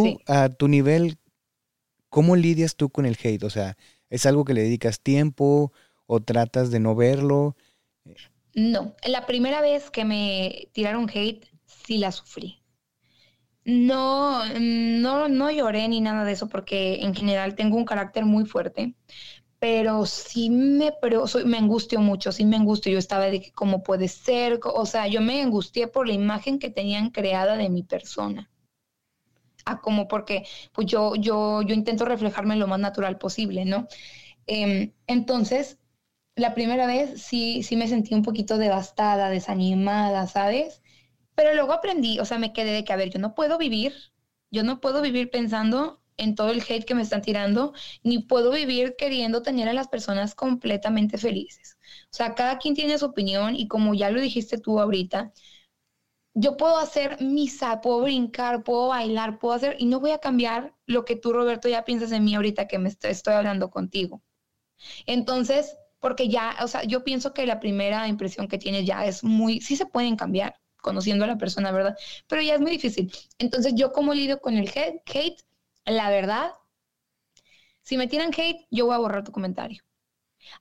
[0.00, 1.18] Tú, a tu nivel,
[2.08, 3.44] ¿cómo lidias tú con el hate?
[3.44, 3.76] O sea,
[4.10, 5.72] ¿es algo que le dedicas tiempo
[6.06, 7.56] o tratas de no verlo?
[8.54, 12.62] No, la primera vez que me tiraron hate, sí la sufrí.
[13.64, 18.44] No, no, no lloré ni nada de eso porque en general tengo un carácter muy
[18.46, 18.94] fuerte,
[19.60, 22.92] pero sí me, pero me angustió mucho, sí me angustió.
[22.92, 26.60] Yo estaba de que cómo puede ser, o sea, yo me angustié por la imagen
[26.60, 28.51] que tenían creada de mi persona.
[29.64, 33.86] Ah, como porque pues yo, yo, yo intento reflejarme lo más natural posible, ¿no?
[34.46, 35.78] Em, entonces,
[36.36, 40.82] la primera vez sí, sí me sentí un poquito devastada, desanimada, ¿sabes?
[41.34, 43.94] Pero luego aprendí, o sea, me quedé de que, a ver, yo no puedo vivir,
[44.50, 47.72] yo no puedo vivir pensando en todo el hate que me están tirando,
[48.04, 51.78] ni puedo vivir queriendo tener a las personas completamente felices.
[52.06, 55.32] O sea, cada quien tiene su opinión y como ya lo dijiste tú ahorita,
[56.34, 60.74] yo puedo hacer misa, puedo brincar, puedo bailar, puedo hacer, y no voy a cambiar
[60.86, 64.22] lo que tú, Roberto, ya piensas en mí ahorita que me estoy, hablando contigo.
[65.06, 69.24] Entonces, porque ya, o sea, yo pienso que la primera impresión que tienes ya es
[69.24, 71.96] muy, sí se pueden cambiar conociendo a la persona, ¿verdad?
[72.26, 73.12] Pero ya es muy difícil.
[73.38, 75.42] Entonces, yo como lidio con el hate,
[75.84, 76.52] la verdad,
[77.82, 79.82] si me tiran hate, yo voy a borrar tu comentario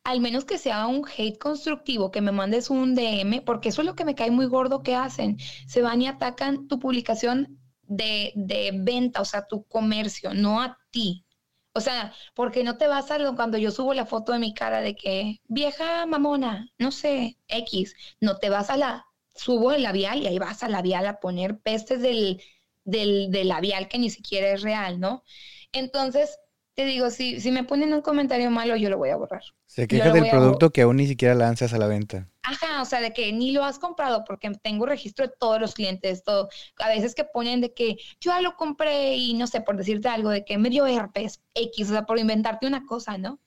[0.03, 3.87] al menos que sea un hate constructivo, que me mandes un DM, porque eso es
[3.87, 5.37] lo que me cae muy gordo que hacen.
[5.67, 10.77] Se van y atacan tu publicación de, de venta, o sea, tu comercio, no a
[10.91, 11.25] ti.
[11.73, 14.81] O sea, porque no te vas a cuando yo subo la foto de mi cara
[14.81, 19.05] de que vieja mamona, no sé, X, no te vas a la,
[19.35, 22.41] subo el labial y ahí vas al labial a poner pestes del,
[22.83, 25.23] del, del labial que ni siquiera es real, ¿no?
[25.71, 26.37] Entonces,
[26.81, 29.43] te digo, si, si me ponen un comentario malo, yo lo voy a borrar.
[29.67, 32.27] Se queja del producto que aún ni siquiera lanzas a la venta.
[32.41, 35.75] Ajá, o sea, de que ni lo has comprado porque tengo registro de todos los
[35.75, 36.49] clientes, todo.
[36.77, 40.07] A veces que ponen de que yo ya lo compré y no sé, por decirte
[40.07, 43.39] algo, de que me dio herpes X, o sea, por inventarte una cosa, ¿no?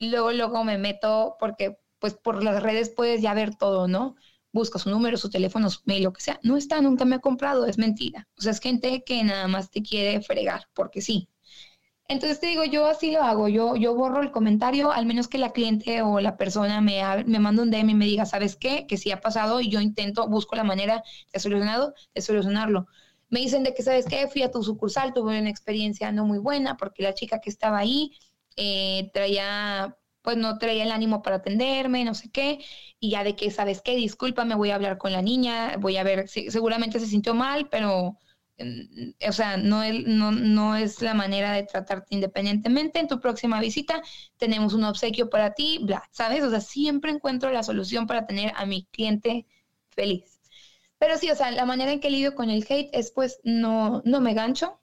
[0.00, 4.16] Luego, luego me meto porque, pues, por las redes puedes ya ver todo, ¿no?
[4.52, 6.40] Busco su número, su teléfono, su mail, lo que sea.
[6.42, 8.28] No está, nunca me ha comprado, es mentira.
[8.36, 11.28] O sea, es gente que nada más te quiere fregar, porque sí.
[12.08, 15.36] Entonces te digo, yo así lo hago, yo, yo borro el comentario, al menos que
[15.36, 18.86] la cliente o la persona me, me manda un DM y me diga, ¿sabes qué?
[18.86, 21.02] Que sí ha pasado y yo intento, busco la manera
[21.34, 22.86] de, solucionado, de solucionarlo.
[23.28, 24.26] Me dicen de que, ¿sabes qué?
[24.26, 27.76] Fui a tu sucursal, tuve una experiencia no muy buena porque la chica que estaba
[27.78, 28.12] ahí
[28.56, 32.64] eh, traía, pues no traía el ánimo para atenderme, no sé qué,
[33.00, 33.96] y ya de que, ¿sabes qué?
[33.96, 37.34] Disculpa, me voy a hablar con la niña, voy a ver, si, seguramente se sintió
[37.34, 38.16] mal, pero
[39.28, 42.98] o sea, no es, no, no es la manera de tratarte independientemente.
[42.98, 44.02] En tu próxima visita
[44.36, 46.42] tenemos un obsequio para ti, bla, ¿sabes?
[46.42, 49.46] O sea, siempre encuentro la solución para tener a mi cliente
[49.90, 50.40] feliz.
[50.98, 54.02] Pero sí, o sea, la manera en que lidio con el hate es pues no,
[54.04, 54.80] no me gancho,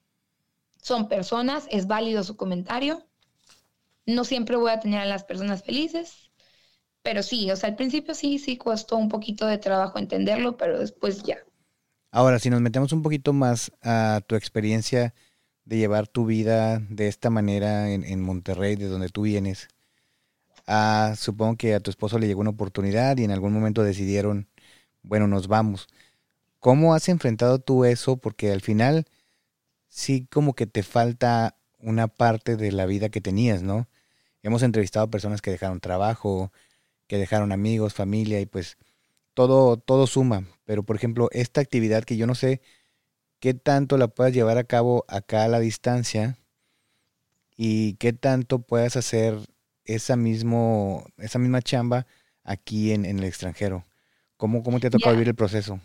[0.81, 3.05] son personas, es válido su comentario,
[4.05, 6.31] no siempre voy a tener a las personas felices,
[7.01, 10.79] pero sí, o sea, al principio sí, sí costó un poquito de trabajo entenderlo, pero
[10.79, 11.37] después ya,
[12.15, 15.13] Ahora, si nos metemos un poquito más a tu experiencia
[15.65, 19.67] de llevar tu vida de esta manera en, Monterrey, de donde tú vienes,
[21.17, 24.47] supongo que a tu esposo le llegó una oportunidad y en algún momento decidieron,
[25.03, 25.89] bueno, nos vamos.
[26.61, 28.15] ¿Cómo has enfrentado tú eso?
[28.15, 29.05] Porque al final
[29.89, 33.89] sí como que te falta una parte de la vida que tenías, ¿no?
[34.41, 36.53] Hemos entrevistado a personas que dejaron trabajo,
[37.07, 38.77] que dejaron amigos, familia y pues
[39.35, 40.47] todo, todo suma.
[40.65, 42.61] Pero, por ejemplo, esta actividad que yo no sé
[43.39, 46.39] qué tanto la puedas llevar a cabo acá a la distancia
[47.55, 49.37] y qué tanto puedas hacer
[49.83, 52.07] esa, mismo, esa misma chamba
[52.43, 53.85] aquí en, el extranjero.
[54.37, 55.79] ¿Cómo, ¿Cómo te ha tocado vivir el proceso?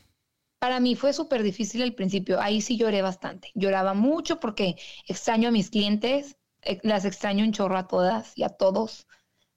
[0.58, 2.40] Para mí fue súper difícil al principio.
[2.40, 3.50] Ahí sí lloré bastante.
[3.54, 4.76] Lloraba mucho porque
[5.06, 9.06] extraño a mis clientes, eh, las extraño un chorro a todas y a todos.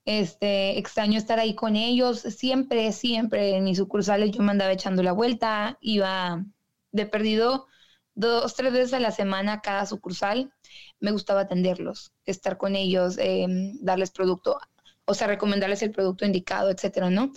[0.06, 2.20] Este, extraño estar ahí con ellos.
[2.22, 6.46] Siempre, siempre en mis sucursales yo me andaba echando la vuelta, iba
[6.92, 7.68] de perdido
[8.16, 10.54] dos, tres veces a la semana cada sucursal.
[11.00, 14.60] Me gustaba atenderlos, estar con ellos, em, darles producto,
[15.06, 17.32] o sea, recomendarles el producto indicado, etcétera, ¿no?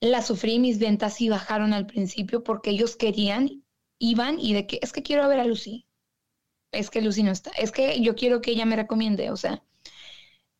[0.00, 3.64] La sufrí, mis ventas sí bajaron al principio porque ellos querían,
[3.98, 5.86] iban y de que es que quiero ver a Lucy.
[6.72, 9.62] Es que Lucy no está, es que yo quiero que ella me recomiende, o sea,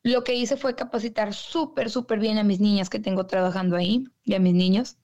[0.02, 4.04] lo que hice fue capacitar súper, súper bien a mis niñas que tengo trabajando ahí
[4.24, 4.98] y a mis niños.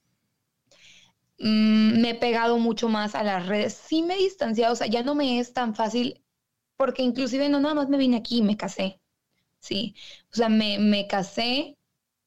[1.38, 3.74] Mm, me he pegado mucho más a las redes.
[3.74, 6.22] Sí me he distanciado, o sea, ya no me es tan fácil,
[6.76, 9.00] porque inclusive no nada más me vine aquí me casé.
[9.60, 9.96] Sí,
[10.32, 11.78] o sea, me, me casé,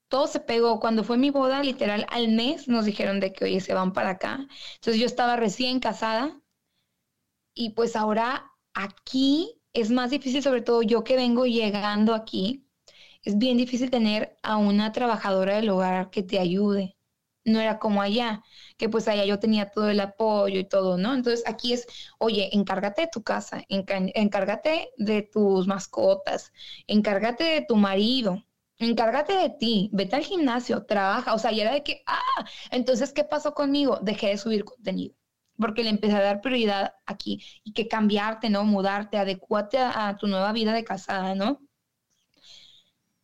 [0.10, 0.80] todo se pegó.
[0.82, 4.12] Cuando fue mi boda, literal, al mes nos dijeron de que, oye, se van para
[4.12, 4.48] acá.
[4.76, 6.42] Entonces yo estaba recién casada
[7.54, 12.68] y pues ahora aquí es más difícil, sobre todo yo que vengo llegando aquí,
[13.24, 16.98] es bien difícil tener a una trabajadora del hogar que te ayude.
[17.46, 18.44] No era como allá,
[18.78, 21.14] que pues allá yo tenía todo el apoyo y todo, ¿no?
[21.16, 21.88] Entonces aquí es,
[22.20, 26.52] oye, encárgate de tu casa, encárgate de tus mascotas,
[26.88, 28.46] encárgate de tu marido,
[28.78, 32.22] encárgate de ti, vete al gimnasio, trabaja, o sea, y era de que, ah,
[32.72, 34.00] entonces, ¿qué pasó conmigo?
[34.02, 35.16] Dejé de subir contenido
[35.60, 38.64] porque le empecé a dar prioridad aquí y que cambiarte, ¿no?
[38.64, 41.62] Mudarte, adecuarte a, tu nueva vida de casada, ¿no?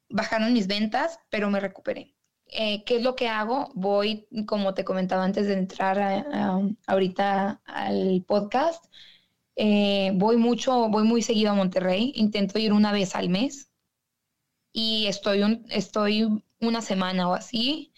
[0.09, 2.15] bajaron mis ventas, pero me recuperé.
[2.47, 3.71] Eh, ¿Qué es lo que hago?
[3.75, 6.25] Voy, como te comentaba antes de entrar
[6.87, 8.85] ahorita al podcast,
[9.55, 13.71] eh, voy mucho, voy muy seguido a Monterrey, intento ir una vez al mes
[14.73, 16.27] y estoy, un, estoy
[16.59, 17.93] una semana o así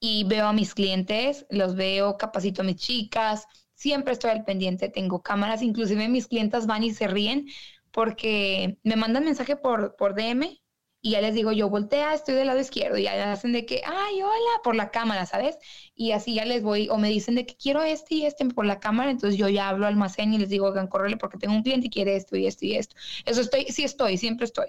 [0.00, 3.46] y veo a mis clientes, los veo, capacito a mis chicas,
[3.76, 7.46] siempre estoy al pendiente, tengo cámaras, inclusive mis clientes van y se ríen
[7.92, 10.58] porque me mandan mensaje por, por DM
[11.00, 13.80] y ya les digo yo, voltea, estoy del lado izquierdo, y ya hacen de que,
[13.86, 15.56] ay, hola, por la cámara, ¿sabes?
[15.94, 18.66] Y así ya les voy, o me dicen de que quiero este y este por
[18.66, 21.54] la cámara, entonces yo ya hablo al almacén y les digo, oigan, córrele porque tengo
[21.54, 22.96] un cliente y quiere esto y esto y esto.
[23.24, 24.66] Eso estoy, sí estoy, siempre estoy.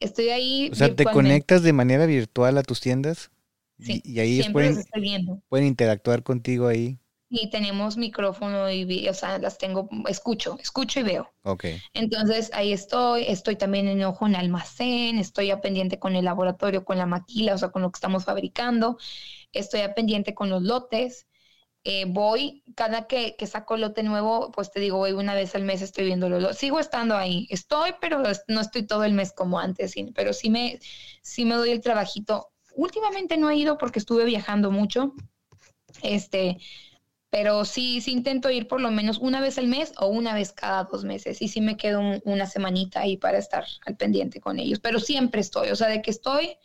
[0.00, 0.68] Estoy ahí.
[0.70, 3.30] O sea, ¿te conectas de manera virtual a tus tiendas?
[3.78, 4.84] Sí, y, ahí pueden,
[5.48, 6.98] pueden interactuar contigo ahí.
[7.36, 11.32] Y tenemos micrófono y o sea, las tengo, escucho, escucho y veo.
[11.42, 11.64] Ok.
[11.92, 16.84] Entonces ahí estoy, estoy también en ojo en almacén, estoy a pendiente con el laboratorio,
[16.84, 18.98] con la maquila, o sea, con lo que estamos fabricando,
[19.52, 21.26] estoy a pendiente con los lotes.
[21.82, 25.64] Eh, voy, cada que, que, saco lote nuevo, pues te digo, voy una vez al
[25.64, 29.58] mes, estoy viendo los Sigo estando ahí, estoy, pero no estoy todo el mes como
[29.58, 30.78] antes, pero sí me,
[31.22, 32.52] sí me doy el trabajito.
[32.74, 35.14] Últimamente no he ido porque estuve viajando mucho,
[36.02, 36.58] este,
[37.34, 40.52] pero sí, sí intento ir por lo menos una vez al mes o una vez
[40.52, 41.42] cada dos meses.
[41.42, 44.78] Y sí me quedo una semanita ahí para estar al pendiente con ellos.
[44.78, 46.56] Pero siempre estoy, o sea, de que estoy,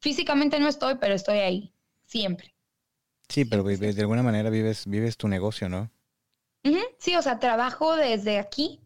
[0.00, 1.72] físicamente no estoy, pero estoy ahí,
[2.04, 2.54] siempre.
[3.30, 5.90] Sí, pero de alguna manera vives, vives tu negocio, ¿no?
[6.98, 8.80] Sí, o sea, trabajo desde aquí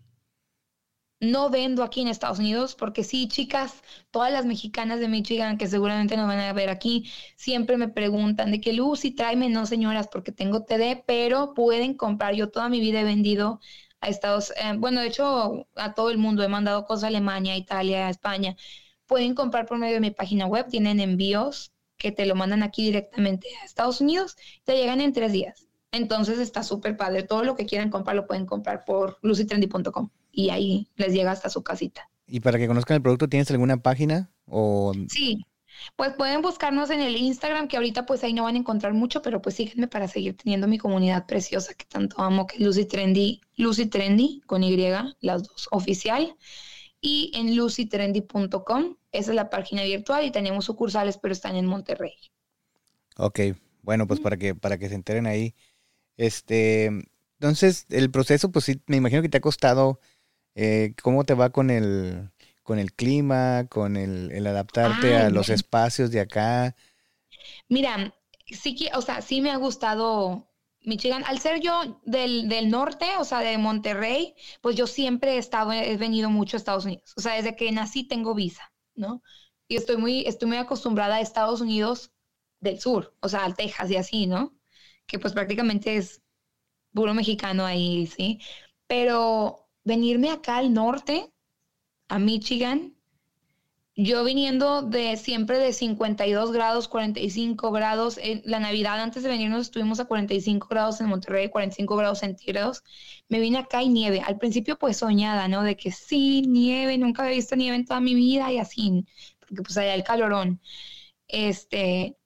[1.23, 5.69] no vendo aquí en Estados Unidos, porque sí, chicas, todas las mexicanas de Michigan que
[5.69, 9.65] seguramente nos van a ver aquí, siempre me preguntan de qué luz y tráeme, no
[9.67, 12.35] señoras, porque tengo TD, pero pueden comprar.
[12.35, 13.61] Yo toda mi vida he vendido
[14.01, 17.57] a Estados, eh, bueno, de hecho, a todo el mundo, he mandado cosas a Alemania,
[17.57, 18.57] Italia, España.
[19.07, 22.85] Pueden comprar por medio de mi página web, tienen envíos que te lo mandan aquí
[22.85, 25.69] directamente a Estados Unidos, te llegan en tres días.
[25.93, 27.23] Entonces está súper padre.
[27.23, 31.51] Todo lo que quieran comprar lo pueden comprar por lucytrendy.com y ahí les llega hasta
[31.51, 32.09] su casita.
[32.27, 34.31] ¿Y para que conozcan el producto, tienes alguna página?
[34.47, 34.93] O...
[35.09, 35.45] Sí,
[35.97, 39.23] pues pueden buscarnos en el Instagram, que ahorita pues ahí no van a encontrar mucho,
[39.23, 42.87] pero pues síguenme para seguir teniendo mi comunidad preciosa que tanto amo, que es Lucy
[42.87, 44.77] Trendy, Lucy Trendy con Y,
[45.21, 46.37] las dos, oficial.
[47.01, 52.15] Y en lucytrendy.com, esa es la página virtual y tenemos sucursales, pero están en Monterrey.
[53.17, 53.41] Ok,
[53.83, 55.55] bueno, pues para que, para que se enteren ahí.
[56.17, 56.87] Este,
[57.41, 59.99] entonces, el proceso, pues sí, me imagino que te ha costado
[60.55, 62.31] eh, ¿Cómo te va con el,
[62.63, 66.77] con el clima, con el, adaptarte a los espacios de acá?
[67.69, 68.15] Mira,
[68.47, 70.51] sí que, o sea, sí me ha gustado
[70.81, 71.25] Michigan.
[71.27, 75.73] Al ser yo del, del, norte, o sea, de Monterrey, pues yo siempre he estado,
[75.73, 77.15] he venido mucho a Estados Unidos.
[77.17, 79.23] O sea, desde que nací tengo visa, ¿no?
[79.69, 82.13] Y estoy muy, estoy muy acostumbrada a Estados Unidos
[82.61, 84.57] del sur, o sea, al Texas y así, ¿no?
[85.07, 86.23] Que pues prácticamente es
[86.93, 88.41] puro mexicano ahí, ¿sí?
[88.87, 91.33] Pero venirme acá al norte,
[92.09, 92.95] a Michigan,
[93.95, 99.63] yo viniendo de siempre de 52 grados, 45 grados, en la Navidad antes de venirnos
[99.63, 102.83] estuvimos a 45 grados en Monterrey, 45 grados centígrados,
[103.29, 105.63] me vine acá y nieve, al principio pues soñada, ¿no?
[105.63, 109.05] De que sí, nieve, nunca había visto nieve en toda mi vida y así,
[109.41, 110.61] porque pues allá el calorón,
[111.29, 112.17] este,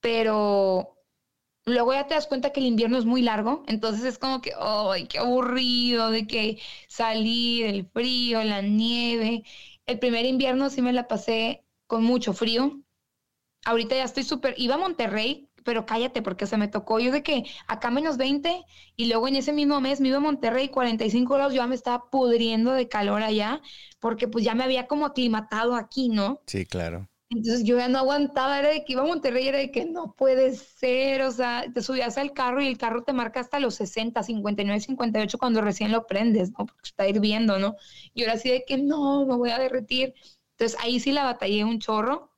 [0.00, 0.97] pero
[1.68, 4.52] Luego ya te das cuenta que el invierno es muy largo, entonces es como que,
[4.58, 9.44] ¡ay, qué aburrido de que salir, el frío, la nieve!
[9.86, 12.80] El primer invierno sí me la pasé con mucho frío.
[13.64, 17.22] Ahorita ya estoy súper, iba a Monterrey, pero cállate porque se me tocó yo de
[17.22, 18.64] que acá menos 20
[18.96, 21.74] y luego en ese mismo mes me iba a Monterrey 45 grados, yo ya me
[21.74, 23.60] estaba pudriendo de calor allá
[24.00, 26.40] porque pues ya me había como aclimatado aquí, ¿no?
[26.46, 27.08] Sí, claro.
[27.30, 30.14] Entonces yo ya no aguantaba, era de que iba a Monterrey, era de que no
[30.14, 33.74] puede ser, o sea, te subías al carro y el carro te marca hasta los
[33.74, 36.64] 60, 59, 58 cuando recién lo prendes, ¿no?
[36.66, 37.76] Porque está hirviendo, ¿no?
[38.14, 40.14] Y ahora sí de que no, me voy a derretir.
[40.52, 42.32] Entonces ahí sí la batallé un chorro.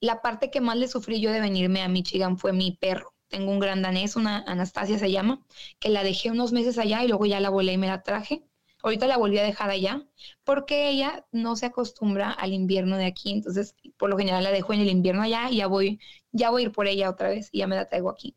[0.00, 3.14] La parte que más le sufrí yo de venirme a Michigan fue mi perro.
[3.28, 5.44] Tengo un gran danés, una Anastasia se llama,
[5.80, 8.42] que la dejé unos meses allá y luego ya la volé y me la traje.
[8.86, 10.06] Ahorita la volví a dejar allá
[10.44, 14.72] porque ella no se acostumbra al invierno de aquí, entonces por lo general la dejo
[14.74, 15.98] en el invierno allá y ya voy,
[16.30, 18.36] ya voy a ir por ella otra vez y ya me la traigo aquí.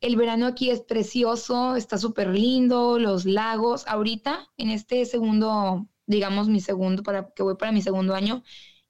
[0.00, 3.86] El verano aquí es precioso, está súper lindo, los lagos.
[3.86, 8.42] Ahorita, en este segundo, digamos mi segundo, para que voy para mi segundo año,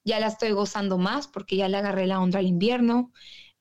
[0.05, 3.13] ya la estoy gozando más porque ya le agarré la onda al invierno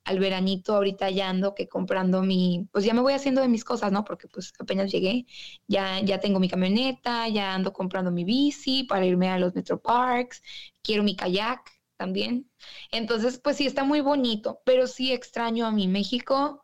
[0.05, 3.63] al veranito ahorita ya ando que comprando mi, pues ya me voy haciendo de mis
[3.65, 4.03] cosas, ¿no?
[4.05, 5.25] Porque pues apenas llegué,
[5.67, 9.81] ya, ya tengo mi camioneta, ya ando comprando mi bici para irme a los Metro
[9.81, 10.41] Parks,
[10.83, 11.61] quiero mi kayak,
[11.97, 12.49] también.
[12.91, 16.63] Entonces, pues sí, está muy bonito, pero sí extraño a mi México,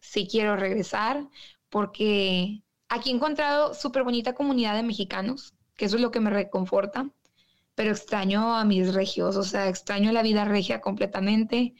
[0.00, 1.28] sí quiero regresar,
[1.68, 6.30] porque aquí he encontrado súper bonita comunidad de mexicanos, que eso es lo que me
[6.30, 7.10] reconforta,
[7.74, 11.74] pero extraño a mis regios, o sea, extraño la vida regia completamente.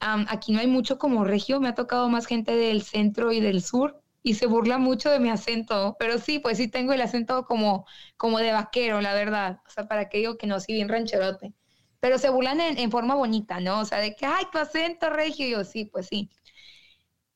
[0.00, 3.62] Aquí no hay mucho como regio, me ha tocado más gente del centro y del
[3.62, 7.44] sur, y se burla mucho de mi acento, pero sí, pues sí tengo el acento
[7.44, 7.86] como,
[8.16, 9.60] como de vaquero, la verdad.
[9.64, 11.54] O sea, para que digo que no, sí, bien rancherote.
[12.00, 13.78] Pero se burlan en, forma bonita, ¿no?
[13.78, 16.28] O sea, de que, ay, tu acento regio, y yo sí, pues sí.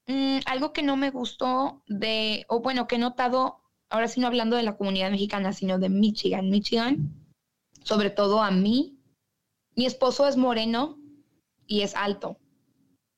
[0.09, 4.27] Mm, algo que no me gustó de, o bueno, que he notado, ahora sí no
[4.27, 7.15] hablando de la comunidad mexicana, sino de Michigan, Michigan,
[7.85, 8.99] sobre todo a mí,
[9.77, 10.99] mi esposo es moreno
[11.69, 12.37] y es alto.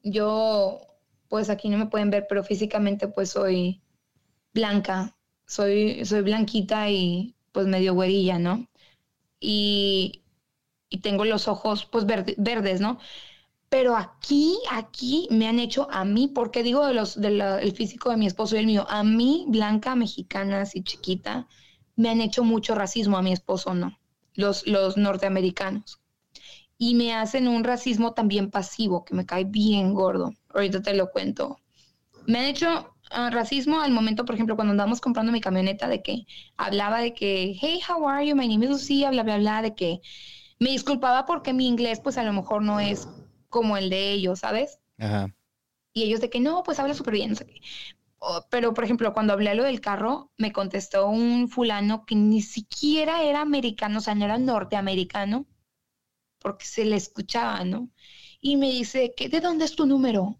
[0.03, 0.80] Yo
[1.28, 3.82] pues aquí no me pueden ver, pero físicamente pues soy
[4.55, 8.68] blanca, soy, soy blanquita y pues medio güerilla, ¿no?
[9.40, 10.22] Y,
[10.90, 12.98] y tengo los ojos pues verdes, ¿no?
[13.70, 18.18] Pero aquí, aquí me han hecho a mí, porque digo de los, del físico de
[18.18, 21.48] mi esposo y el mío, a mí, blanca, mexicana, así chiquita,
[21.96, 23.98] me han hecho mucho racismo, a mi esposo no,
[24.34, 26.01] los, los norteamericanos
[26.83, 30.33] y me hacen un racismo también pasivo, que me cae bien gordo.
[30.53, 31.61] Ahorita te lo cuento.
[32.26, 36.03] Me han hecho ah, racismo al momento, por ejemplo, cuando andamos comprando mi camioneta, de
[36.03, 36.26] que
[36.57, 38.35] hablaba de que, hey, how are you?
[38.35, 40.01] My name is Lucia, bla, bla, bla, de que
[40.59, 43.07] me disculpaba porque mi inglés, pues a lo mejor no es
[43.49, 44.80] como el de ellos, ¿sabes?
[44.99, 45.33] Ajá.
[45.93, 47.61] Y ellos de que no, pues habla súper bien, no sé qué.
[48.51, 53.22] pero, por ejemplo, cuando hablé lo del carro, me contestó un fulano que ni siquiera
[53.22, 55.47] era americano, o sea, no era norteamericano,
[56.43, 57.90] porque se le escuchaba, ¿no?
[58.40, 60.38] Y me dice, ¿de dónde es tu número?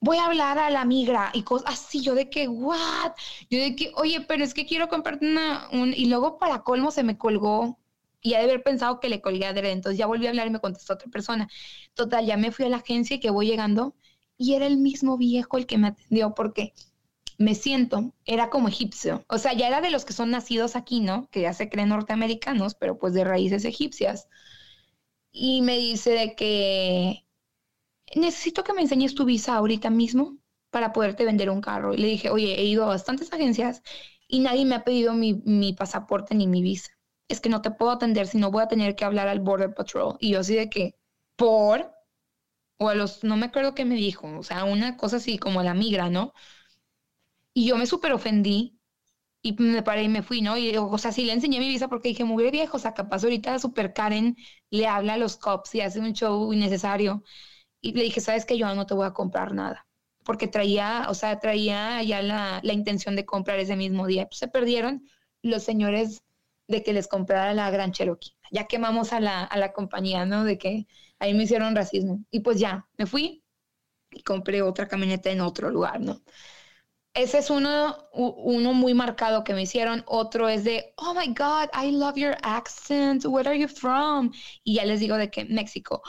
[0.00, 3.12] Voy a hablar a la migra y cosas así, yo de que, ¿what?
[3.50, 5.92] Yo de que, oye, pero es que quiero comprarte una, un...
[5.94, 7.78] y luego para colmo se me colgó
[8.20, 10.46] y ha de haber pensado que le colgué a Dere, entonces ya volví a hablar
[10.48, 11.48] y me contestó otra persona.
[11.94, 13.94] Total, ya me fui a la agencia y que voy llegando
[14.36, 16.74] y era el mismo viejo el que me atendió porque
[17.38, 21.00] me siento, era como egipcio, o sea, ya era de los que son nacidos aquí,
[21.00, 21.28] ¿no?
[21.30, 24.28] Que ya se creen norteamericanos, pero pues de raíces egipcias
[25.38, 27.26] y me dice de que
[28.16, 30.38] necesito que me enseñes tu visa ahorita mismo
[30.70, 31.94] para poderte vender un carro.
[31.94, 33.82] Y le dije, oye, he ido a bastantes agencias
[34.28, 36.90] y nadie me ha pedido mi, mi pasaporte ni mi visa.
[37.28, 39.74] Es que no te puedo atender si no voy a tener que hablar al Border
[39.74, 40.16] Patrol.
[40.20, 40.96] Y yo así de que,
[41.36, 41.92] ¿por?
[42.78, 45.62] O a los, no me acuerdo qué me dijo, o sea, una cosa así como
[45.62, 46.32] la migra, ¿no?
[47.54, 48.77] Y yo me súper ofendí
[49.42, 50.56] y me paré y me fui, ¿no?
[50.58, 53.24] Y, o sea, sí le enseñé mi visa porque dije, muy viejo, o sea, capaz
[53.24, 54.36] ahorita super Karen
[54.70, 57.22] le habla a los cops y hace un show innecesario.
[57.80, 58.58] Y le dije, ¿sabes qué?
[58.58, 59.86] Yo no te voy a comprar nada.
[60.24, 64.26] Porque traía, o sea, traía ya la, la intención de comprar ese mismo día.
[64.26, 65.08] Pues se perdieron
[65.42, 66.22] los señores
[66.68, 68.32] de que les comprara la Gran Cherokee.
[68.50, 70.44] Ya quemamos a la, a la compañía, ¿no?
[70.44, 70.86] De que
[71.18, 72.24] ahí me hicieron racismo.
[72.30, 73.42] Y pues ya, me fui
[74.10, 76.22] y compré otra camioneta en otro lugar, ¿no?
[77.18, 80.04] Ese es uno, uno muy marcado que me hicieron.
[80.06, 83.24] Otro es de, oh my God, I love your accent.
[83.24, 84.32] Where are you from?
[84.64, 86.02] Y ya les digo de que México.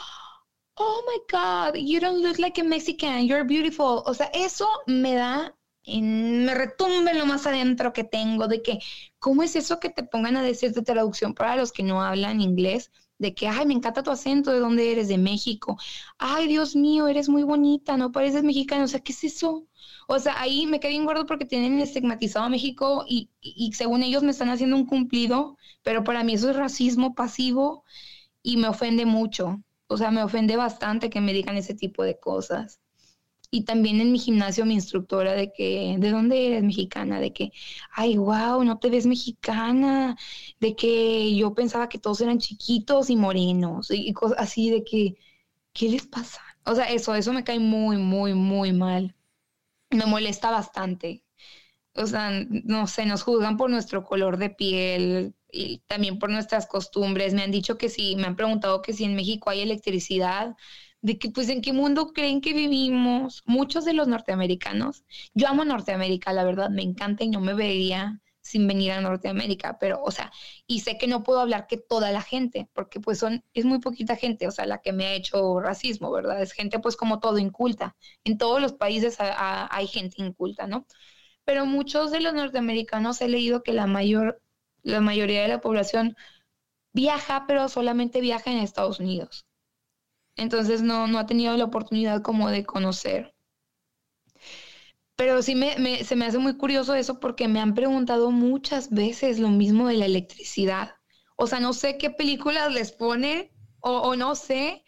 [0.76, 3.26] Oh my God, you don't look like a Mexican.
[3.26, 4.02] You're beautiful.
[4.06, 5.54] O sea, eso me da,
[5.86, 8.78] me retumbe lo más adentro que tengo de que,
[9.18, 12.40] ¿cómo es eso que te pongan a decir de traducción para los que no hablan
[12.40, 12.90] inglés?
[13.18, 15.08] de que, ay, me encanta tu acento, ¿de dónde eres?
[15.08, 15.76] De México.
[16.18, 18.84] Ay, Dios mío, eres muy bonita, no pareces mexicano.
[18.84, 19.68] O sea, ¿qué es eso?
[20.12, 24.02] O sea, ahí me quedé bien gordo porque tienen estigmatizado a México y, y, según
[24.02, 27.84] ellos me están haciendo un cumplido, pero para mí eso es racismo pasivo
[28.42, 29.62] y me ofende mucho.
[29.86, 32.80] O sea, me ofende bastante que me digan ese tipo de cosas.
[33.52, 37.20] Y también en mi gimnasio mi instructora de que, ¿de dónde eres mexicana?
[37.20, 37.52] De que,
[37.92, 40.16] ay, wow, no te ves mexicana.
[40.60, 43.90] De que yo pensaba que todos eran chiquitos y morenos.
[43.92, 45.14] Y cosas así de que,
[45.72, 46.42] ¿qué les pasa?
[46.66, 49.14] O sea, eso, eso me cae muy, muy, muy mal.
[49.90, 51.24] Me molesta bastante.
[51.94, 56.66] O sea, no sé, nos juzgan por nuestro color de piel y también por nuestras
[56.66, 57.34] costumbres.
[57.34, 60.54] Me han dicho que sí, me han preguntado que si en México hay electricidad
[61.02, 65.04] de que pues en qué mundo creen que vivimos muchos de los norteamericanos.
[65.34, 68.20] Yo amo Norteamérica, la verdad, me encanta y no me vería
[68.50, 70.32] sin venir a Norteamérica, pero, o sea,
[70.66, 73.80] y sé que no puedo hablar que toda la gente, porque pues son, es muy
[73.80, 76.42] poquita gente, o sea, la que me ha hecho racismo, ¿verdad?
[76.42, 77.96] Es gente pues como todo inculta.
[78.24, 80.86] En todos los países hay gente inculta, ¿no?
[81.44, 84.42] Pero muchos de los norteamericanos he leído que la mayor,
[84.82, 86.16] la mayoría de la población
[86.92, 89.46] viaja, pero solamente viaja en Estados Unidos
[90.40, 93.34] entonces no, no ha tenido la oportunidad como de conocer.
[95.20, 99.38] Pero sí me, se me hace muy curioso eso porque me han preguntado muchas veces
[99.38, 100.94] lo mismo de la electricidad.
[101.36, 104.82] O sea, no sé qué películas les pone o, no sé,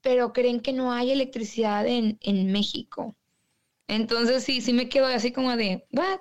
[0.00, 3.18] pero creen que no hay electricidad en, en México.
[3.86, 6.20] Entonces sí, sí me quedo así como de, ¿what?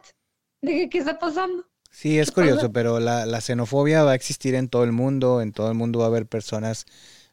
[0.62, 1.66] ¿De qué, está pasando?
[1.92, 5.54] Sí, es curioso, pero la, la, xenofobia va a existir en todo el mundo, en
[5.54, 6.86] todo el mundo va a haber personas,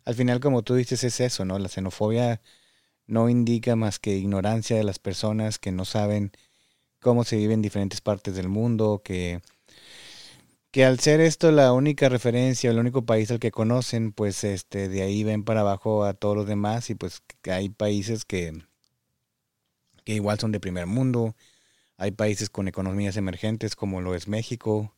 [0.05, 1.59] al final como tú dices es eso, ¿no?
[1.59, 2.41] La xenofobia
[3.11, 6.32] no indica más que ignorancia de las personas que no saben
[7.00, 9.40] cómo se vive en diferentes partes del mundo, que,
[10.70, 14.88] que al ser esto la única referencia, el único país al que conocen, pues este,
[14.88, 18.52] de ahí ven para abajo a todos los demás y pues hay países que,
[20.04, 21.34] que igual son de primer mundo,
[21.96, 24.94] hay países con economías emergentes como lo es México,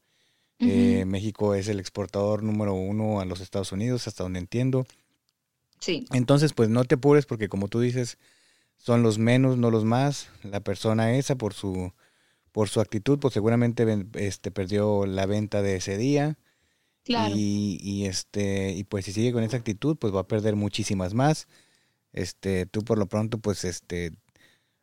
[0.59, 4.87] eh, México es el exportador número uno a los Estados Unidos, hasta donde entiendo.
[5.83, 6.07] Sí.
[6.13, 8.17] Entonces, pues no te apures porque como tú dices,
[8.77, 10.29] son los menos, no los más.
[10.45, 11.93] La persona esa por su
[12.53, 16.39] por su actitud, pues seguramente este perdió la venta de ese día.
[17.03, 17.35] Claro.
[17.35, 21.15] Y, y, este y pues si sigue con esa actitud, pues va a perder muchísimas
[21.15, 21.49] más.
[22.13, 24.13] Este, tú por lo pronto pues este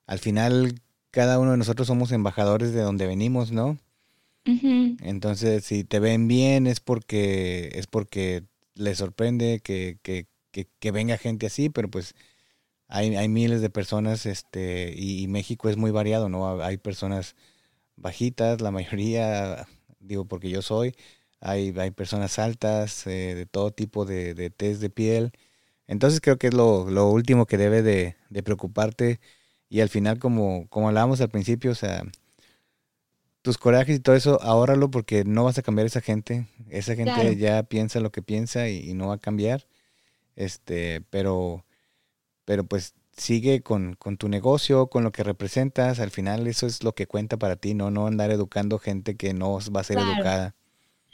[0.05, 0.81] al final
[1.11, 3.77] cada uno de nosotros somos embajadores de donde venimos, ¿no?
[4.45, 8.43] Entonces, si te ven bien es porque es porque
[8.73, 12.15] les sorprende que, que, que, que venga gente así, pero pues
[12.89, 16.61] hay, hay miles de personas, este, y, México es muy variado, ¿no?
[16.63, 17.35] Hay personas
[17.97, 19.67] bajitas, la mayoría,
[19.99, 20.95] digo porque yo soy,
[21.41, 25.31] hay, hay personas altas, eh, de todo tipo de, de test de piel.
[25.87, 29.19] Entonces creo que es lo, lo último que debe de, de, preocuparte.
[29.69, 32.03] Y al final, como, como hablábamos al principio, o sea,
[33.41, 36.47] tus corajes y todo eso, ahórralo porque no vas a cambiar esa gente.
[36.69, 39.65] Esa gente ya piensa lo que piensa y, y, no va a cambiar.
[40.39, 41.65] Este, pero
[42.45, 46.95] pero pues sigue con, tu negocio, con lo que representas, al final eso es lo
[46.95, 50.55] que cuenta para ti, no, no andar educando gente que no va a ser educada.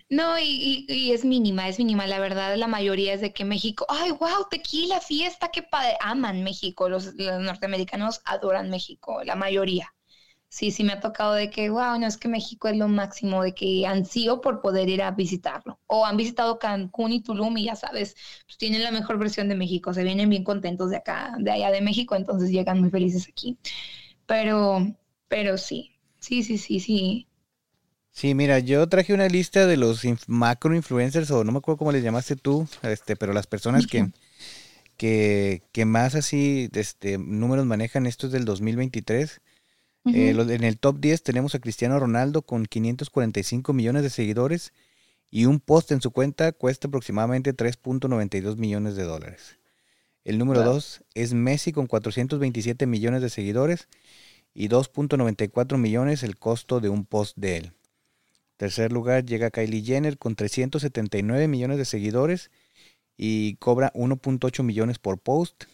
[0.07, 2.05] No, y, y, es mínima, es mínima.
[2.05, 5.97] La verdad, la mayoría es de que México, ay, wow, tequila, fiesta, qué padre.
[5.99, 9.94] Aman México, los, los norteamericanos adoran México, la mayoría
[10.49, 13.43] sí, sí me ha tocado de que, wow, no es que México es lo máximo,
[13.43, 15.79] de que han sido por poder ir a visitarlo.
[15.87, 18.15] O han visitado Cancún y Tulum y ya sabes,
[18.45, 21.71] pues tienen la mejor versión de México, se vienen bien contentos de acá, de allá
[21.71, 23.57] de México, entonces llegan muy felices aquí.
[24.25, 24.95] Pero,
[25.27, 27.27] pero sí, sí, sí, sí, sí.
[28.11, 31.91] Sí, mira, yo traje una lista de los macro influencers, o no me acuerdo cómo
[31.91, 34.07] les llamaste tú, este, pero las personas que,
[34.95, 39.41] que, que más así, este, números manejan, esto es del 2023.
[40.05, 44.71] Eh, en el top 10 tenemos a Cristiano Ronaldo con 545 millones de seguidores
[45.31, 49.57] y un post en su cuenta cuesta aproximadamente 3.92 millones de dólares.
[50.23, 53.87] El número 2 es Messi con 427 millones de seguidores
[54.53, 57.71] y 2.94 millones el costo de un post de él.
[58.57, 62.51] Tercer lugar llega Kylie Jenner con 379 millones de seguidores
[63.17, 65.65] y cobra 1.8 millones por post.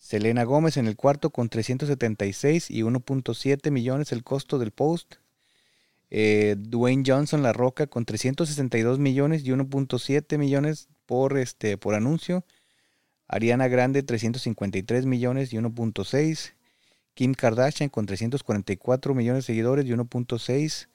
[0.00, 5.16] Selena Gómez en el cuarto con 376 y 1.7 millones el costo del post.
[6.08, 12.44] Eh, Dwayne Johnson La Roca con 362 millones y 1.7 millones por, este, por anuncio.
[13.28, 16.54] Ariana Grande 353 millones y 1.6.
[17.12, 20.88] Kim Kardashian con 344 millones de seguidores y 1.6.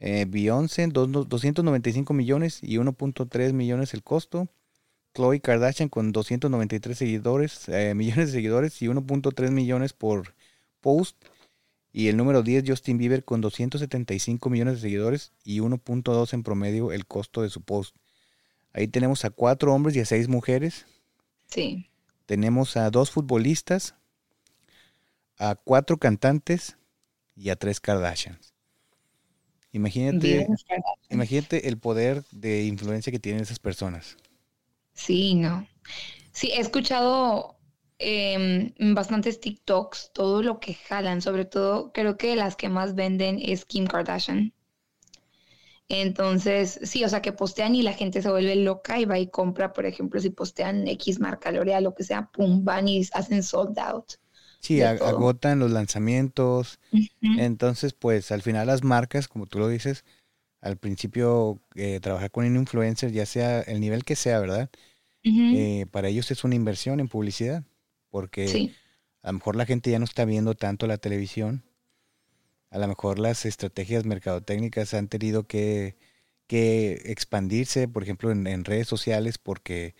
[0.00, 4.48] Eh, Beyoncé 295 millones y 1.3 millones el costo.
[5.14, 10.34] Chloe Kardashian con 293 seguidores, eh, millones de seguidores y 1.3 millones por
[10.80, 11.16] post.
[11.92, 16.92] Y el número 10, Justin Bieber, con 275 millones de seguidores y 1.2 en promedio
[16.92, 17.96] el costo de su post.
[18.72, 20.86] Ahí tenemos a cuatro hombres y a seis mujeres.
[21.48, 21.90] Sí.
[22.26, 23.94] Tenemos a dos futbolistas,
[25.38, 26.76] a cuatro cantantes
[27.34, 28.52] y a tres Kardashians.
[29.72, 30.46] Imagínate,
[31.10, 34.16] imagínate el poder de influencia que tienen esas personas.
[34.98, 35.64] Sí, no.
[36.32, 37.56] Sí, he escuchado
[38.00, 43.38] eh, bastantes TikToks, todo lo que jalan, sobre todo creo que las que más venden
[43.40, 44.52] es Kim Kardashian.
[45.88, 49.28] Entonces, sí, o sea, que postean y la gente se vuelve loca y va y
[49.28, 53.44] compra, por ejemplo, si postean X marca L'Oreal, lo que sea, pum, van y hacen
[53.44, 54.14] sold out.
[54.60, 56.80] Sí, agotan los lanzamientos.
[57.22, 60.04] Entonces, pues al final las marcas, como tú lo dices,
[60.60, 64.70] al principio eh, trabajar con un influencer, ya sea el nivel que sea, ¿verdad?
[65.24, 67.62] Eh, para ellos es una inversión en publicidad,
[68.08, 68.72] porque
[69.22, 71.64] a lo mejor la gente ya no está viendo tanto la televisión,
[72.70, 75.96] a lo mejor las estrategias mercadotécnicas han tenido que,
[76.46, 79.94] que expandirse, por ejemplo, en, redes sociales, porque,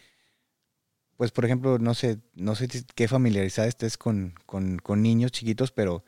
[1.17, 5.73] pues, por ejemplo, no sé, no sé qué familiarizada estés con, con, con niños chiquitos,
[5.73, 6.05] pero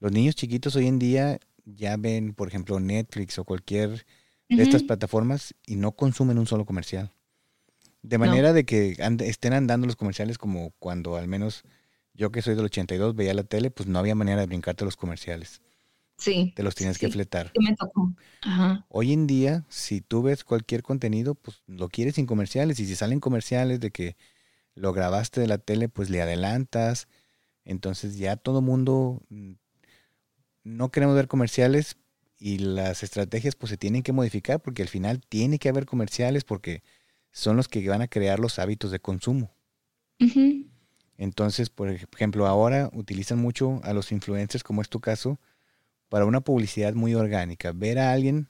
[0.00, 4.06] los niños chiquitos hoy en día ya ven, por ejemplo, Netflix o cualquier
[4.48, 7.12] de estas plataformas y no consumen un solo comercial.
[8.02, 11.64] De manera de que estén andando los comerciales como cuando al menos
[12.14, 14.96] yo que soy del 82 veía la tele, pues no había manera de brincarte los
[14.96, 15.60] comerciales.
[16.16, 16.52] Sí.
[16.56, 17.52] Te los tienes que fletar.
[17.52, 18.14] Sí, me tocó.
[18.42, 18.86] Ajá.
[18.88, 22.80] Hoy en día, si tú ves cualquier contenido, pues lo quieres sin comerciales.
[22.80, 24.16] Y si salen comerciales de que
[24.74, 27.08] lo grabaste de la tele, pues le adelantas.
[27.64, 29.52] Entonces ya todo mundo mm,
[30.66, 31.96] no queremos ver comerciales
[32.38, 36.42] y las estrategias pues se tienen que modificar porque al final tiene que haber comerciales
[36.42, 36.82] porque
[37.30, 39.54] son los que van a crear los hábitos de consumo.
[41.18, 45.38] Entonces, por ejemplo, ahora utilizan mucho a los influencers, como es tu caso,
[46.08, 47.70] para una publicidad muy orgánica.
[47.72, 48.48] Ver a alguien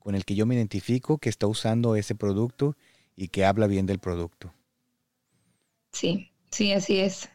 [0.00, 2.76] con el que yo me identifico que está usando ese producto
[3.14, 4.52] y que habla bien del producto.
[5.92, 7.28] Sí, sí, así es.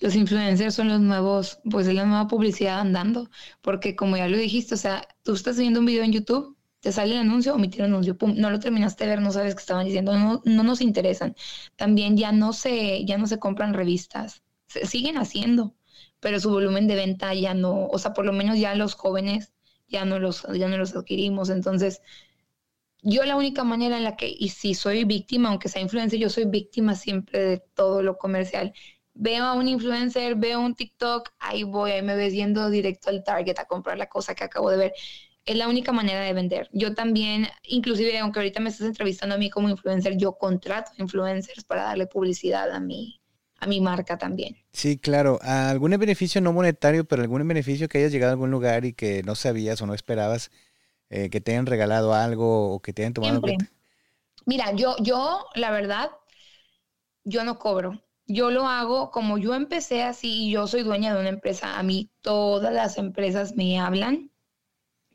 [0.00, 3.30] Los influencers son los nuevos, pues es la nueva publicidad andando,
[3.62, 6.92] porque como ya lo dijiste, o sea, tú estás viendo un video en YouTube, te
[6.92, 9.60] sale el anuncio, omitir el anuncio, pum, no lo terminaste de ver, no sabes qué
[9.60, 11.36] estaban diciendo, no, no nos interesan.
[11.76, 15.74] También ya no se, ya no se compran revistas, se siguen haciendo,
[16.20, 19.52] pero su volumen de venta ya no, o sea, por lo menos ya los jóvenes
[19.88, 21.50] ya no los, ya no los adquirimos.
[21.50, 22.00] Entonces,
[23.02, 26.28] yo la única manera en la que, y si soy víctima, aunque sea influencer, yo
[26.28, 28.72] soy víctima siempre de todo lo comercial.
[29.14, 33.24] Veo a un influencer, veo un TikTok, ahí voy, ahí me ves yendo directo al
[33.24, 34.92] Target a comprar la cosa que acabo de ver.
[35.44, 36.68] Es la única manera de vender.
[36.72, 41.64] Yo también, inclusive, aunque ahorita me estás entrevistando a mí como influencer, yo contrato influencers
[41.64, 43.20] para darle publicidad a mí
[43.60, 44.56] a mi marca también.
[44.72, 45.38] Sí, claro.
[45.42, 49.22] ¿Algún beneficio no monetario, pero algún beneficio que hayas llegado a algún lugar y que
[49.22, 50.50] no sabías o no esperabas
[51.10, 53.40] eh, que te hayan regalado algo o que te hayan tomado?
[54.46, 56.10] Mira, yo, yo, la verdad,
[57.24, 58.02] yo no cobro.
[58.26, 61.78] Yo lo hago como yo empecé así y yo soy dueña de una empresa.
[61.78, 64.30] A mí todas las empresas me hablan,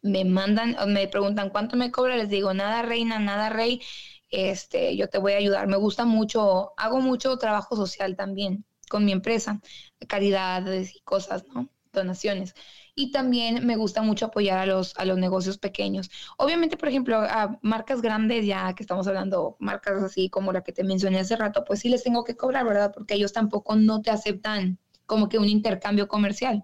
[0.02, 3.82] me mandan, me preguntan cuánto me cobra, les digo, nada reina, nada rey
[4.30, 5.68] este, yo te voy a ayudar.
[5.68, 9.62] Me gusta mucho, hago mucho trabajo social también con mi empresa,
[10.08, 11.70] caridades y cosas, ¿no?
[11.94, 12.56] Donaciones.
[12.96, 16.10] Y también me gusta mucho apoyar a los, a los negocios pequeños.
[16.38, 20.72] Obviamente, por ejemplo, a marcas grandes, ya que estamos hablando, marcas así como la que
[20.72, 22.94] te mencioné hace rato, pues sí les tengo que cobrar, ¿verdad?
[22.94, 26.64] Porque ellos tampoco no te aceptan como que un intercambio comercial.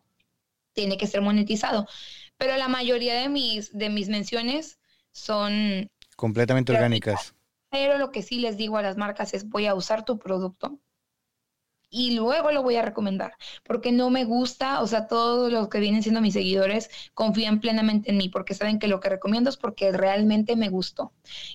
[0.73, 1.85] Tiene que ser monetizado.
[2.37, 4.79] Pero la mayoría de mis, de mis menciones
[5.11, 5.91] son...
[6.15, 7.35] Completamente orgánicas
[7.71, 10.79] pero lo que sí les digo a las marcas es voy a usar tu producto
[11.91, 13.33] y luego lo voy a recomendar,
[13.65, 18.11] porque no me gusta, o sea, todos los que vienen siendo mis seguidores confían plenamente
[18.11, 21.11] en mí, porque saben que lo que recomiendo es porque realmente me gustó.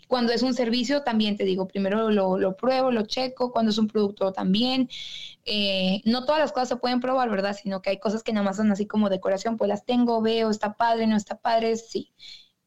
[0.09, 3.89] Cuando es un servicio, también te digo, primero lo, pruebo, lo checo, cuando es un
[3.89, 4.91] producto también.
[5.47, 7.57] Eh, no todas las cosas se pueden probar, ¿verdad?
[7.61, 10.51] Sino que hay cosas que nada más son así como decoración, pues las tengo, veo,
[10.51, 12.13] está padre, no está padre, sí.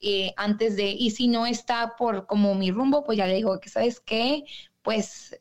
[0.01, 3.59] Eh, antes de, y si no está por como mi rumbo, pues ya le digo
[3.59, 4.43] que, ¿sabes qué?
[4.82, 5.39] Pues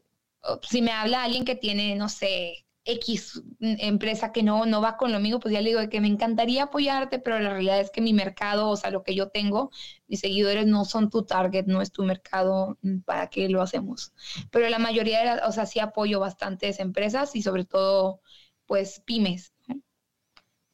[0.63, 5.13] si me habla alguien que tiene, no sé, X empresa que no, no va con
[5.13, 8.01] lo mío, pues ya le digo que me encantaría apoyarte, pero la realidad es que
[8.01, 9.71] mi mercado, o sea, lo que yo tengo,
[10.07, 14.15] mis seguidores no son tu target, no es tu mercado, mm, ¿para qué lo hacemos?
[14.51, 18.23] Pero la mayoría, de o sea, sí apoyo bastantes empresas y sobre todo,
[18.67, 19.53] pues, pymes,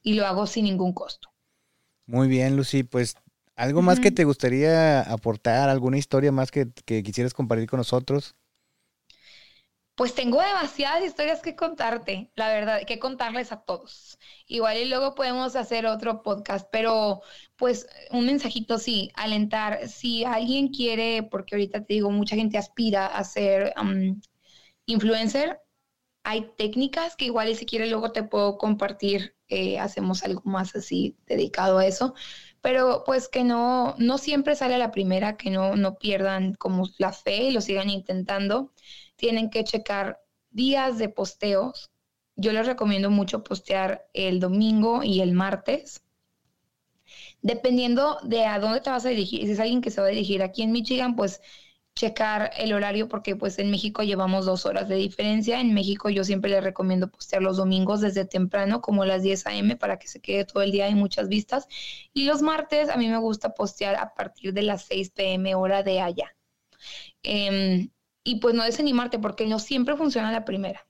[0.01, 1.29] y lo hago sin ningún costo.
[2.05, 3.15] Muy bien, Lucy, pues
[3.55, 5.69] ¿Algo más que te gustaría aportar?
[5.69, 8.35] ¿Alguna historia más que, quisieras compartir con nosotros?
[9.95, 14.19] Pues tengo demasiadas historias que contarte, la verdad, que contarles a todos.
[14.45, 17.21] Igual y luego podemos hacer otro podcast, pero
[17.55, 19.87] pues un mensajito sí, alentar.
[19.87, 23.73] Si alguien quiere, porque ahorita te digo, mucha gente aspira a ser
[24.85, 25.59] influencer,
[26.23, 30.75] hay técnicas que igual y si quiere luego te puedo compartir, eh, hacemos algo más
[30.75, 32.15] así dedicado a eso
[32.65, 36.89] pero pues que no, no siempre sale a la primera, que no, no pierdan como
[36.97, 38.73] la fe y lo sigan intentando.
[39.15, 40.19] Tienen que checar
[40.51, 41.91] días de posteos.
[42.35, 46.03] Yo les recomiendo mucho postear el domingo y el martes.
[47.41, 50.09] Dependiendo de a dónde te vas a dirigir, si es alguien que se va a
[50.09, 51.41] dirigir aquí en Michigan, pues
[51.95, 55.61] checar el horario porque pues en México llevamos dos horas de diferencia.
[55.61, 59.77] En México yo siempre les recomiendo postear los domingos desde temprano, como las 10 a.m.,
[59.77, 61.67] para que se quede todo el día y muchas vistas.
[62.13, 65.55] Y los martes a mí me gusta postear a partir de las 6 p.m.
[65.55, 66.35] hora de allá.
[67.23, 67.89] Em,
[68.25, 70.85] y pues no desanimarte porque no siempre funciona la primera.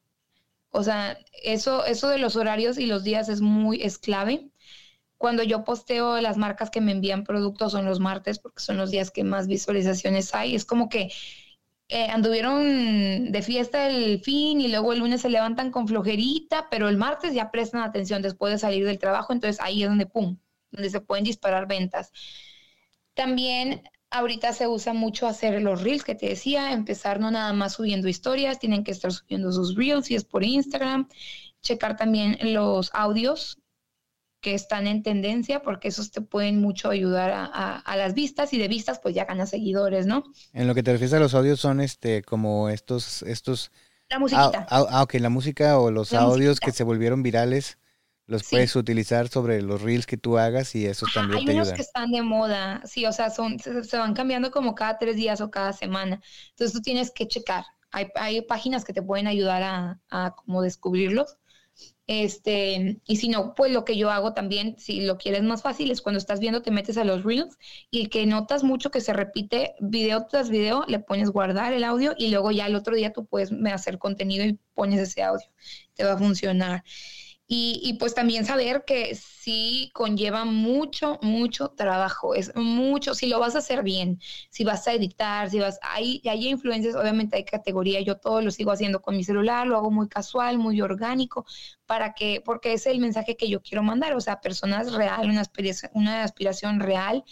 [0.72, 4.50] O sea, eso, eso de los horarios y los días es muy, es clave
[5.18, 8.92] cuando yo posteo las marcas que me envían productos son los martes porque son los
[8.92, 10.56] días que más visualizaciones hay.
[10.56, 11.12] Es como que
[11.88, 16.90] eh, anduvieron de fiesta el fin y luego el lunes se levantan con flojerita, pero
[16.90, 20.38] el martes ya prestan atención después de salir del trabajo, entonces ahí es donde, ¡pum!,
[20.72, 22.12] donde se pueden disparar ventas.
[23.14, 23.84] También
[24.16, 28.08] Ahorita se usa mucho hacer los reels que te decía, empezar no nada más subiendo
[28.08, 31.10] historias, tienen que estar subiendo sus reels si es por Instagram,
[31.62, 33.58] checar también los audios
[34.40, 38.70] que están en tendencia, porque esos te pueden mucho ayudar a, las vistas y de
[38.70, 40.24] vistas pues ya ganas seguidores, ¿no?
[40.54, 43.74] En lo que te refieres a los audios son este como estos, estos...
[44.08, 44.66] La musiquita.
[44.70, 47.80] Ah, ah ok, la música o los audios que se volvieron virales
[48.28, 51.82] los puedes utilizar sobre los reels que tú hagas y eso también hay unos que
[51.82, 55.52] están de moda, sí, o sea, son, se, van cambiando como cada tres días o
[55.52, 56.22] cada semana.
[56.50, 57.66] Entonces tú tienes que checar.
[57.92, 61.38] Hay, hay páginas que te pueden ayudar a, a como descubrirlos.
[62.08, 65.92] Este, y si no, pues lo que yo hago también, si lo quieres más fácil,
[65.92, 67.58] es cuando estás viendo, te metes a los reels
[67.90, 71.84] y el que notas mucho que se repite video tras video, le pones guardar el
[71.84, 75.48] audio y luego ya el otro día tú puedes hacer contenido y pones ese audio.
[75.96, 76.84] Te va a funcionar.
[77.48, 83.54] Y, pues también saber que sí conlleva mucho, mucho trabajo, es mucho, si lo vas
[83.56, 84.20] a hacer bien,
[84.50, 88.50] si vas a editar, si vas, hay, hay influencias, obviamente hay categoría, yo todo lo
[88.50, 91.46] sigo haciendo con mi celular, lo hago muy casual, muy orgánico,
[91.86, 95.42] para que, porque es el mensaje que yo quiero mandar, o sea, personas real, una
[95.42, 97.24] aspiración, una aspiración real,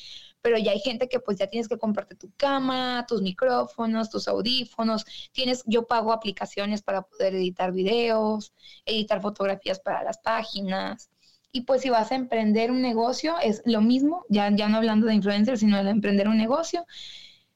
[0.43, 4.27] pero ya hay gente que pues ya tienes que comprarte tu cámara, tus micrófonos, tus
[4.27, 8.53] audífonos, tienes, yo pago aplicaciones para poder editar videos,
[8.85, 11.09] editar fotografías para las páginas.
[11.53, 15.07] Y pues si vas a emprender un negocio, es lo mismo, ya, ya no hablando
[15.07, 16.85] de influencers, sino de emprender un negocio.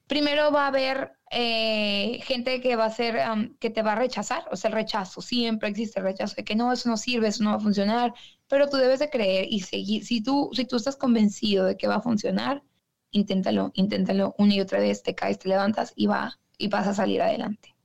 [0.07, 3.17] Primero va a haber eh, gente que va a ser,
[3.59, 6.55] que te va a rechazar, o sea, el rechazo, siempre existe el rechazo de que
[6.55, 8.13] no, eso no sirve, eso no va a funcionar,
[8.47, 10.05] pero tú debes de creer y seguir.
[10.05, 12.63] Si tú, si tú estás convencido de que va a funcionar,
[13.11, 16.93] inténtalo, inténtalo una y otra vez, te caes, te levantas y, va, y vas a
[16.93, 17.75] salir adelante.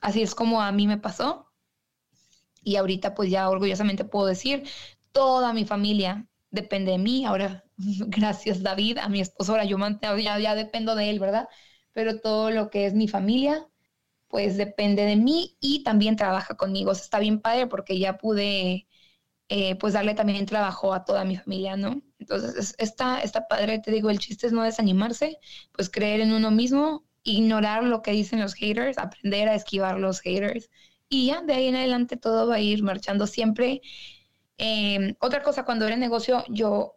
[0.00, 1.52] Así es como a mí me pasó.
[2.62, 4.64] Y ahorita pues ya orgullosamente puedo decir,
[5.12, 7.24] toda mi familia depende de mí.
[7.24, 9.78] Ahora, gracias David, a mi esposo, ahora yo
[10.18, 11.48] ya, ya dependo de él, ¿verdad?
[11.92, 13.66] Pero todo lo que es mi familia,
[14.28, 16.92] pues depende de mí y también trabaja conmigo.
[16.92, 18.88] está bien padre porque ya pude
[19.48, 22.02] eh, pues darle también trabajo a toda mi familia, ¿no?
[22.28, 25.38] Entonces, está, está padre, te digo, el chiste es no desanimarse,
[25.72, 30.20] pues creer en uno mismo, ignorar lo que dicen los haters, aprender a esquivar los
[30.20, 30.68] haters
[31.08, 33.80] y ya de ahí en adelante todo va a ir marchando siempre.
[34.58, 36.96] Em, otra cosa, cuando eres negocio, yo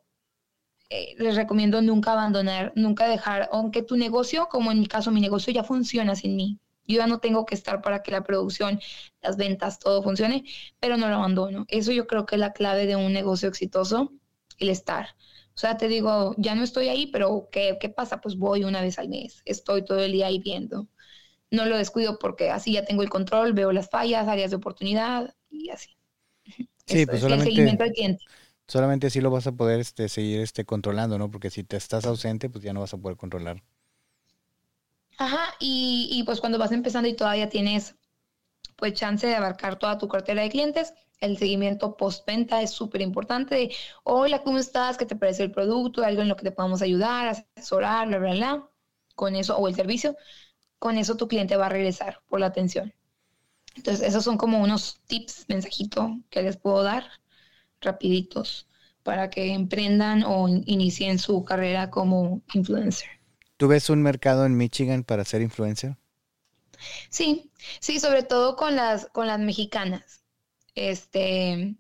[0.89, 5.21] eh, les recomiendo nunca abandonar, nunca dejar, aunque tu negocio, como en mi caso, mi
[5.21, 8.80] negocio ya funciona sin mí, yo ya no tengo que estar para que la producción,
[9.21, 10.43] las ventas, todo funcione,
[10.80, 11.65] pero no lo abandono.
[11.67, 14.11] Eso yo creo que es la clave de un negocio exitoso,
[14.60, 15.16] el estar.
[15.55, 18.22] O sea, te digo, ya no estoy ahí, pero ¿qué, qué pasa?
[18.22, 20.88] Pues voy una vez al mes, estoy todo el día ahí viendo.
[21.51, 25.36] No lo descuido porque así ya tengo el control, veo las fallas, áreas de oportunidad
[25.49, 25.97] y así.
[26.86, 27.78] Sí, pues solamente,
[28.68, 31.30] solamente así lo vas a poder este, seguir este, controlando, ¿no?
[31.32, 33.64] Porque si te estás ausente, pues ya no vas a poder controlar.
[35.18, 37.95] Ajá, y, y pues cuando vas empezando y todavía tienes
[38.78, 43.72] pues chance de abarcar toda tu cartera de clientes, el seguimiento postventa es súper importante.
[44.03, 44.97] Hola, ¿cómo estás?
[44.97, 46.03] ¿Qué te parece el producto?
[46.03, 48.70] ¿Algo en lo que te podamos ayudar, asesorar, bla, bla, bla?
[49.15, 50.15] Con eso, o el servicio,
[50.80, 52.93] con eso tu cliente va a regresar por la atención.
[53.76, 57.05] Entonces, esos son como unos tips, mensajito que les puedo dar
[57.82, 58.67] rapiditos
[59.03, 63.09] para que emprendan o inicien su carrera como influencer.
[63.57, 65.97] ¿Tú ves un mercado en Michigan para ser influencer?
[67.09, 70.18] Sí, sí, sobre todo con las, con las mexicanas.
[70.76, 71.76] Este,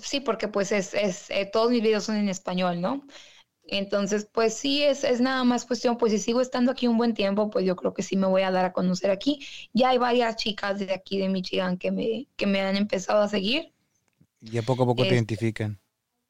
[0.00, 3.04] sí, porque pues es, es eh, todos mis videos son en español, ¿no?
[3.70, 7.12] Entonces, pues sí, es, es nada más cuestión, pues si sigo estando aquí un buen
[7.12, 9.46] tiempo, pues yo creo que sí me voy a dar a conocer aquí.
[9.74, 13.28] Ya hay varias chicas de aquí de Michigan que me, que me han empezado a
[13.28, 13.74] seguir.
[14.40, 15.78] Y a poco a poco te este, identifican.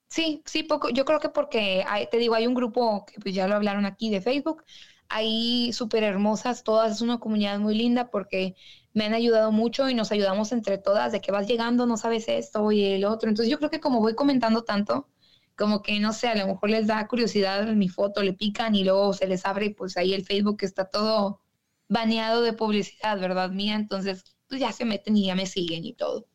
[0.09, 0.89] Sí, sí, poco.
[0.91, 4.11] Yo creo que porque, te digo, hay un grupo que pues ya lo hablaron aquí
[4.11, 4.65] de Facebook,
[5.09, 8.57] ahí súper hermosas todas, es una comunidad muy linda porque
[8.99, 12.27] me han ayudado mucho y nos ayudamos entre todas, de que vas llegando, no sabes
[12.27, 13.29] esto y el otro.
[13.29, 15.09] Entonces yo creo que como voy comentando tanto,
[15.57, 18.83] como que no sé, a lo mejor les da curiosidad mi foto, le pican y
[18.83, 21.41] luego se les abre, pues ahí el Facebook está todo
[21.89, 23.51] baneado de publicidad, ¿verdad?
[23.51, 26.27] Mía, entonces pues ya se meten y ya me siguen y todo.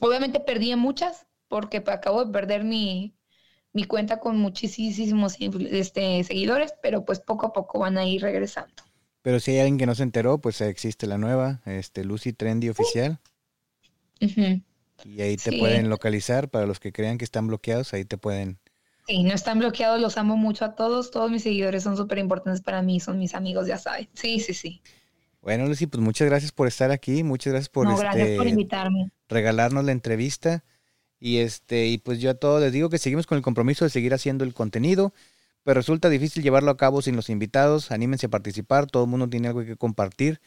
[0.00, 3.16] Obviamente perdí muchas, porque acabo de perder mi,
[3.88, 8.84] cuenta con muchísimos este, seguidores, pero pues poco a poco van a ir regresando.
[9.22, 12.68] Pero si hay alguien que no se enteró, pues existe la nueva, este Lucy Trendy
[12.68, 13.20] oficial.
[14.18, 18.58] Y ahí te pueden localizar, para los que crean que están bloqueados, ahí te pueden...
[19.06, 22.60] Sí, no están bloqueados, los amo mucho a todos, todos mis seguidores son súper importantes
[22.60, 24.08] para mí, son mis amigos, ya saben.
[24.14, 24.80] Sí, sí, sí.
[25.40, 29.10] Bueno, Lucy, pues muchas gracias por estar aquí, muchas gracias por, gracias por este, invitarme.
[29.28, 30.64] regalarnos la entrevista.
[31.18, 33.90] Y este, y pues yo a todos les digo que seguimos con el compromiso de
[33.90, 35.12] seguir haciendo el contenido.
[35.64, 37.90] Pero resulta difícil llevarlo a cabo sin los invitados.
[37.90, 40.40] Anímense a participar, todo el mundo tiene algo que compartir.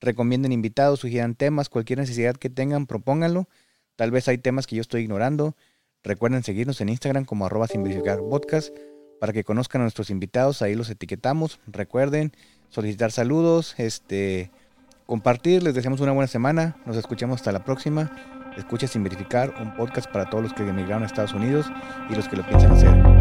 [0.00, 3.48] Recomienden invitados, sugieran temas, cualquier necesidad que tengan, propónganlo.
[3.96, 5.56] Tal vez hay temas que yo estoy ignorando.
[6.02, 7.66] Recuerden seguirnos en Instagram como arroba
[8.28, 8.74] podcast
[9.20, 10.60] para que conozcan a nuestros invitados.
[10.60, 11.60] Ahí los etiquetamos.
[11.66, 12.32] Recuerden
[12.68, 14.50] solicitar saludos, este,
[15.06, 15.62] compartir.
[15.62, 16.76] Les deseamos una buena semana.
[16.84, 18.10] Nos escuchamos hasta la próxima.
[18.58, 21.66] Escucha sin verificar un podcast para todos los que emigraron a Estados Unidos
[22.10, 23.13] y los que lo piensan hacer.